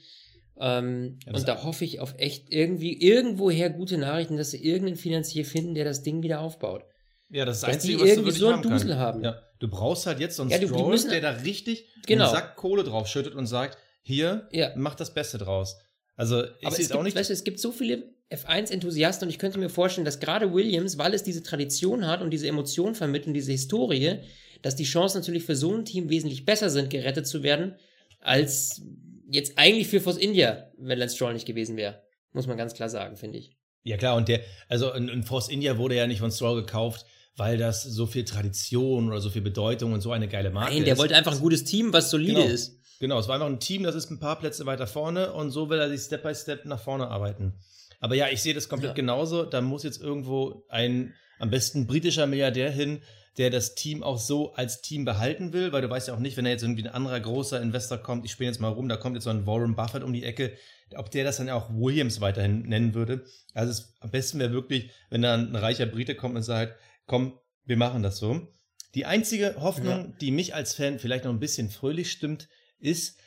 Ähm, 0.59 1.19
Ja, 1.25 1.33
das- 1.33 1.41
und 1.41 1.47
da 1.47 1.63
hoffe 1.63 1.85
ich 1.85 1.99
auf 1.99 2.15
echt 2.17 2.49
irgendwie, 2.51 2.99
irgendwoher 3.01 3.69
gute 3.69 3.97
Nachrichten, 3.97 4.37
dass 4.37 4.51
sie 4.51 4.63
irgendeinen 4.63 4.95
Finanzier 4.95 5.43
finden, 5.45 5.73
der 5.75 5.85
das 5.85 6.03
Ding 6.03 6.23
wieder 6.23 6.39
aufbaut. 6.39 6.83
Ja, 7.29 7.43
das 7.45 7.57
ist 7.57 7.63
das 7.63 7.67
dass 7.69 7.75
Einzige, 7.75 7.93
die 7.97 7.99
was 7.99 8.03
du 8.03 8.09
irgendwie 8.13 8.25
wirklich 8.27 8.39
so 8.39 8.47
einen. 8.49 8.61
Dusel 8.63 8.95
haben. 8.97 9.23
Ja, 9.23 9.41
du 9.59 9.67
brauchst 9.67 10.05
halt 10.05 10.19
jetzt 10.19 10.35
so 10.35 10.43
einen 10.43 10.51
Ja, 10.51 10.57
die 10.59 10.67
Stroll, 10.67 10.97
der 11.09 11.21
da 11.21 11.29
richtig 11.31 11.85
Genau. 12.05 12.25
einen 12.25 12.33
Sack 12.33 12.55
Kohle 12.55 12.83
draufschüttet 12.83 13.35
und 13.35 13.45
sagt, 13.47 13.77
hier, 14.01 14.47
Ja. 14.51 14.71
mach 14.75 14.95
das 14.95 15.13
Beste 15.13 15.37
draus. 15.37 15.77
Also 16.15 16.43
ich 16.43 16.65
Aber 16.65 16.71
es 16.73 16.77
gibt, 16.77 16.93
auch 16.93 17.03
nicht. 17.03 17.15
weißt 17.15 17.29
du, 17.29 17.33
es 17.33 17.43
gibt 17.43 17.59
so 17.59 17.71
viele 17.71 18.03
F1-Enthusiasten 18.31 19.25
und 19.27 19.29
ich 19.29 19.39
könnte 19.39 19.59
mir 19.59 19.69
vorstellen, 19.69 20.05
dass 20.05 20.19
gerade 20.19 20.53
Williams, 20.53 20.97
weil 20.97 21.13
es 21.13 21.23
diese 21.23 21.43
Tradition 21.43 22.07
hat 22.07 22.21
und 22.21 22.31
diese 22.31 22.47
Emotion 22.47 22.95
vermittelt 22.95 23.27
und 23.27 23.33
diese 23.33 23.51
Historie, 23.51 24.19
dass 24.61 24.75
die 24.75 24.83
Chancen 24.83 25.19
natürlich 25.19 25.43
für 25.43 25.55
so 25.55 25.73
ein 25.75 25.85
Team 25.85 26.09
wesentlich 26.09 26.45
besser 26.45 26.69
sind, 26.69 26.89
gerettet 26.89 27.27
zu 27.27 27.43
werden, 27.43 27.75
als 28.19 28.81
jetzt 29.29 29.57
eigentlich 29.57 29.87
für 29.87 30.01
Force 30.01 30.17
India, 30.17 30.71
wenn 30.77 30.97
Lance 30.99 31.15
Stroll 31.15 31.33
nicht 31.33 31.45
gewesen 31.45 31.77
wäre. 31.77 32.01
Muss 32.33 32.47
man 32.47 32.57
ganz 32.57 32.73
klar 32.73 32.89
sagen, 32.89 33.17
finde 33.17 33.37
ich. 33.39 33.51
Ja 33.83 33.97
klar, 33.97 34.15
und 34.17 34.27
der, 34.27 34.41
also 34.67 34.91
ein 34.91 35.23
Force 35.23 35.49
India 35.49 35.77
wurde 35.77 35.95
ja 35.95 36.07
nicht 36.07 36.19
von 36.19 36.31
Stroll 36.31 36.61
gekauft, 36.61 37.05
weil 37.37 37.57
das 37.57 37.83
so 37.83 38.05
viel 38.07 38.25
Tradition 38.25 39.07
oder 39.07 39.21
so 39.21 39.29
viel 39.29 39.41
Bedeutung 39.41 39.93
und 39.93 40.01
so 40.01 40.11
eine 40.11 40.27
geile 40.27 40.49
Marke 40.49 40.71
ist. 40.71 40.75
Nein, 40.75 40.85
der 40.85 40.97
wollte 40.97 41.15
einfach 41.15 41.33
ein 41.33 41.39
gutes 41.39 41.63
Team, 41.63 41.93
was 41.93 42.09
solide 42.09 42.41
genau. 42.41 42.47
ist. 42.47 42.79
Genau, 42.99 43.19
es 43.19 43.27
war 43.27 43.35
einfach 43.35 43.47
ein 43.47 43.59
Team, 43.59 43.83
das 43.83 43.95
ist 43.95 44.09
ein 44.09 44.19
paar 44.19 44.39
Plätze 44.39 44.65
weiter 44.65 44.87
vorne 44.87 45.31
und 45.31 45.51
so 45.51 45.69
will 45.69 45.79
er 45.79 45.87
sich 45.87 46.01
Step 46.01 46.23
by 46.23 46.33
Step 46.33 46.65
nach 46.65 46.81
vorne 46.81 47.07
arbeiten. 47.07 47.53
Aber 47.99 48.15
ja, 48.15 48.27
ich 48.29 48.41
sehe 48.41 48.55
das 48.55 48.69
komplett 48.69 48.91
ja. 48.91 48.95
genauso. 48.95 49.43
Da 49.43 49.61
muss 49.61 49.83
jetzt 49.83 50.01
irgendwo 50.01 50.65
ein 50.69 51.13
am 51.39 51.51
besten 51.51 51.85
britischer 51.85 52.25
Milliardär 52.25 52.71
hin, 52.71 53.01
der 53.37 53.51
das 53.51 53.75
Team 53.75 54.01
auch 54.01 54.17
so 54.17 54.53
als 54.53 54.81
Team 54.81 55.05
behalten 55.05 55.53
will, 55.53 55.71
weil 55.71 55.83
du 55.83 55.89
weißt 55.89 56.07
ja 56.07 56.15
auch 56.15 56.19
nicht, 56.19 56.37
wenn 56.37 56.45
da 56.45 56.51
jetzt 56.51 56.63
irgendwie 56.63 56.83
ein 56.83 56.93
anderer 56.93 57.19
großer 57.19 57.61
Investor 57.61 57.99
kommt, 57.99 58.25
ich 58.25 58.31
spiele 58.31 58.49
jetzt 58.49 58.59
mal 58.59 58.69
rum, 58.69 58.89
da 58.89 58.97
kommt 58.97 59.15
jetzt 59.15 59.25
so 59.25 59.29
ein 59.29 59.45
Warren 59.45 59.75
Buffett 59.75 60.03
um 60.03 60.11
die 60.11 60.23
Ecke, 60.23 60.53
ob 60.95 61.11
der 61.11 61.23
das 61.23 61.37
dann 61.37 61.49
auch 61.49 61.69
Williams 61.69 62.19
weiterhin 62.19 62.63
nennen 62.63 62.95
würde. 62.95 63.25
Also 63.53 63.71
es, 63.71 63.93
am 63.99 64.09
besten 64.09 64.39
wäre 64.39 64.53
wirklich, 64.53 64.89
wenn 65.11 65.21
da 65.21 65.35
ein 65.35 65.55
reicher 65.55 65.85
Brite 65.85 66.15
kommt 66.15 66.35
und 66.35 66.43
sagt, 66.43 66.79
komm, 67.07 67.39
wir 67.65 67.77
machen 67.77 68.03
das 68.03 68.17
so. 68.17 68.47
Die 68.93 69.05
einzige 69.05 69.55
Hoffnung, 69.59 70.11
ja. 70.11 70.13
die 70.21 70.31
mich 70.31 70.53
als 70.53 70.75
Fan 70.75 70.99
vielleicht 70.99 71.25
noch 71.25 71.31
ein 71.31 71.39
bisschen 71.39 71.69
fröhlich 71.69 72.11
stimmt, 72.11 72.47
ist, 72.79 73.19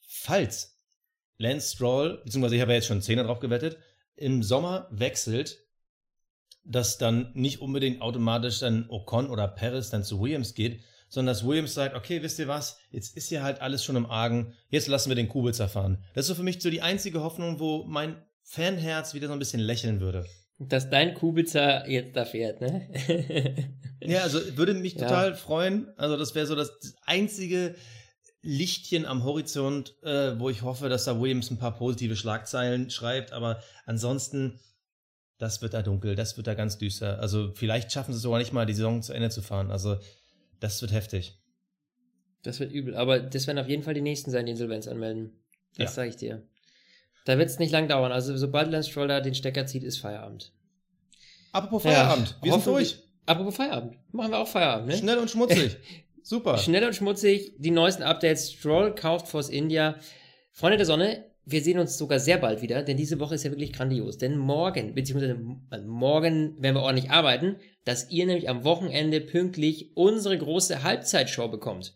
falls 0.00 0.78
Lance 1.38 1.74
Stroll, 1.74 2.22
beziehungsweise 2.24 2.54
ich 2.54 2.60
habe 2.60 2.72
ja 2.72 2.76
jetzt 2.76 2.86
schon 2.86 3.02
Zehner 3.02 3.24
drauf 3.24 3.40
gewettet, 3.40 3.78
im 4.14 4.42
Sommer 4.42 4.86
wechselt, 4.90 5.58
dass 6.64 6.98
dann 6.98 7.32
nicht 7.34 7.60
unbedingt 7.60 8.00
automatisch 8.00 8.60
dann 8.60 8.88
Ocon 8.88 9.28
oder 9.28 9.48
Perez 9.48 9.90
dann 9.90 10.04
zu 10.04 10.20
Williams 10.20 10.54
geht, 10.54 10.82
sondern 11.08 11.34
dass 11.34 11.46
Williams 11.46 11.74
sagt, 11.74 11.94
okay, 11.94 12.22
wisst 12.22 12.38
ihr 12.38 12.48
was, 12.48 12.78
jetzt 12.90 13.16
ist 13.16 13.28
hier 13.28 13.42
halt 13.42 13.60
alles 13.60 13.84
schon 13.84 13.96
im 13.96 14.06
Argen, 14.06 14.54
jetzt 14.68 14.86
lassen 14.88 15.10
wir 15.10 15.16
den 15.16 15.28
Kubica 15.28 15.68
fahren. 15.68 16.02
Das 16.14 16.24
ist 16.24 16.28
so 16.28 16.34
für 16.34 16.42
mich 16.42 16.62
so 16.62 16.70
die 16.70 16.82
einzige 16.82 17.20
Hoffnung, 17.20 17.58
wo 17.58 17.84
mein 17.84 18.22
Fanherz 18.44 19.12
wieder 19.12 19.26
so 19.26 19.32
ein 19.32 19.38
bisschen 19.38 19.60
lächeln 19.60 20.00
würde. 20.00 20.24
Dass 20.68 20.90
dein 20.90 21.14
Kubica 21.14 21.86
jetzt 21.86 22.16
da 22.16 22.24
fährt, 22.24 22.60
ne? 22.60 22.88
ja, 24.00 24.22
also 24.22 24.38
würde 24.56 24.74
mich 24.74 24.94
total 24.94 25.30
ja. 25.30 25.34
freuen. 25.34 25.88
Also 25.96 26.16
das 26.16 26.34
wäre 26.34 26.46
so 26.46 26.54
das 26.54 26.96
einzige 27.04 27.74
Lichtchen 28.42 29.06
am 29.06 29.24
Horizont, 29.24 29.94
äh, 30.02 30.38
wo 30.38 30.50
ich 30.50 30.62
hoffe, 30.62 30.88
dass 30.88 31.04
da 31.04 31.20
Williams 31.20 31.50
ein 31.50 31.58
paar 31.58 31.76
positive 31.76 32.16
Schlagzeilen 32.16 32.90
schreibt. 32.90 33.32
Aber 33.32 33.62
ansonsten, 33.86 34.58
das 35.38 35.62
wird 35.62 35.74
da 35.74 35.82
dunkel, 35.82 36.16
das 36.16 36.36
wird 36.36 36.46
da 36.46 36.54
ganz 36.54 36.78
düster. 36.78 37.20
Also 37.20 37.52
vielleicht 37.54 37.92
schaffen 37.92 38.12
sie 38.12 38.16
es 38.16 38.22
sogar 38.22 38.38
nicht 38.38 38.52
mal, 38.52 38.66
die 38.66 38.74
Saison 38.74 39.02
zu 39.02 39.12
Ende 39.12 39.30
zu 39.30 39.42
fahren. 39.42 39.70
Also 39.70 39.96
das 40.60 40.82
wird 40.82 40.92
heftig. 40.92 41.38
Das 42.42 42.58
wird 42.58 42.72
übel. 42.72 42.96
Aber 42.96 43.20
das 43.20 43.46
werden 43.46 43.58
auf 43.58 43.68
jeden 43.68 43.84
Fall 43.84 43.94
die 43.94 44.00
nächsten 44.00 44.30
sein, 44.30 44.46
die 44.46 44.52
Insolvenz 44.52 44.88
anmelden. 44.88 45.32
Das 45.76 45.90
ja. 45.90 45.90
sage 45.90 46.08
ich 46.10 46.16
dir. 46.16 46.42
Da 47.24 47.38
wird 47.38 47.48
es 47.48 47.58
nicht 47.58 47.72
lang 47.72 47.88
dauern. 47.88 48.12
Also 48.12 48.36
sobald 48.36 48.70
Lance 48.70 48.90
Stroll 48.90 49.08
da 49.08 49.20
den 49.20 49.34
Stecker 49.34 49.66
zieht, 49.66 49.84
ist 49.84 49.98
Feierabend. 49.98 50.52
Apropos 51.52 51.82
Feierabend. 51.82 52.36
Ja, 52.40 52.44
wir 52.44 52.52
sind 52.52 52.66
durch. 52.66 52.98
Apropos 53.26 53.56
Feierabend. 53.56 53.96
Machen 54.10 54.32
wir 54.32 54.38
auch 54.38 54.48
Feierabend, 54.48 54.88
ne? 54.88 54.96
Schnell 54.96 55.18
und 55.18 55.30
schmutzig. 55.30 55.76
Super. 56.22 56.58
Schnell 56.58 56.84
und 56.84 56.94
schmutzig. 56.94 57.52
Die 57.58 57.70
neuesten 57.70 58.02
Updates. 58.02 58.52
Stroll 58.52 58.94
kauft 58.94 59.28
Force 59.28 59.48
India. 59.48 59.96
Freunde 60.50 60.76
der 60.76 60.86
Sonne, 60.86 61.24
wir 61.44 61.62
sehen 61.62 61.78
uns 61.78 61.98
sogar 61.98 62.20
sehr 62.20 62.38
bald 62.38 62.62
wieder, 62.62 62.82
denn 62.82 62.96
diese 62.96 63.18
Woche 63.18 63.34
ist 63.34 63.44
ja 63.44 63.50
wirklich 63.50 63.72
grandios. 63.72 64.18
Denn 64.18 64.36
morgen, 64.36 64.94
beziehungsweise 64.94 65.36
morgen 65.86 66.62
werden 66.62 66.76
wir 66.76 66.82
ordentlich 66.82 67.10
arbeiten, 67.10 67.56
dass 67.84 68.10
ihr 68.10 68.26
nämlich 68.26 68.48
am 68.48 68.64
Wochenende 68.64 69.20
pünktlich 69.20 69.96
unsere 69.96 70.38
große 70.38 70.82
Halbzeitshow 70.82 71.48
bekommt. 71.48 71.94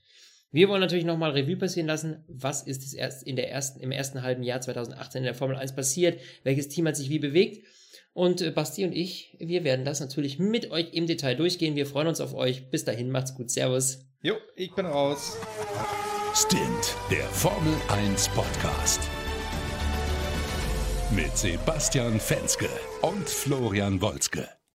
Wir 0.56 0.70
wollen 0.70 0.80
natürlich 0.80 1.04
nochmal 1.04 1.32
Revue 1.32 1.58
passieren 1.58 1.86
lassen, 1.86 2.24
was 2.28 2.62
ist 2.62 2.82
es 2.82 2.94
erst 2.94 3.24
in 3.24 3.36
der 3.36 3.50
ersten, 3.50 3.78
im 3.80 3.92
ersten 3.92 4.22
halben 4.22 4.42
Jahr 4.42 4.58
2018 4.58 5.18
in 5.18 5.24
der 5.24 5.34
Formel 5.34 5.54
1 5.54 5.76
passiert, 5.76 6.18
welches 6.44 6.68
Team 6.68 6.88
hat 6.88 6.96
sich 6.96 7.10
wie 7.10 7.18
bewegt. 7.18 7.66
Und 8.14 8.40
äh, 8.40 8.52
Basti 8.52 8.82
und 8.86 8.92
ich, 8.92 9.36
wir 9.38 9.64
werden 9.64 9.84
das 9.84 10.00
natürlich 10.00 10.38
mit 10.38 10.70
euch 10.70 10.94
im 10.94 11.06
Detail 11.06 11.34
durchgehen. 11.34 11.76
Wir 11.76 11.84
freuen 11.84 12.06
uns 12.06 12.22
auf 12.22 12.32
euch. 12.32 12.70
Bis 12.70 12.86
dahin, 12.86 13.10
macht's 13.10 13.34
gut. 13.34 13.50
Servus. 13.50 14.06
Jo, 14.22 14.36
ich 14.54 14.74
bin 14.74 14.86
raus. 14.86 15.36
Stint, 16.34 16.96
der 17.10 17.26
Formel 17.26 17.74
1 17.88 18.30
Podcast. 18.30 19.02
Mit 21.14 21.36
Sebastian 21.36 22.18
Fenske 22.18 22.70
und 23.02 23.28
Florian 23.28 24.00
Wolzke. 24.00 24.56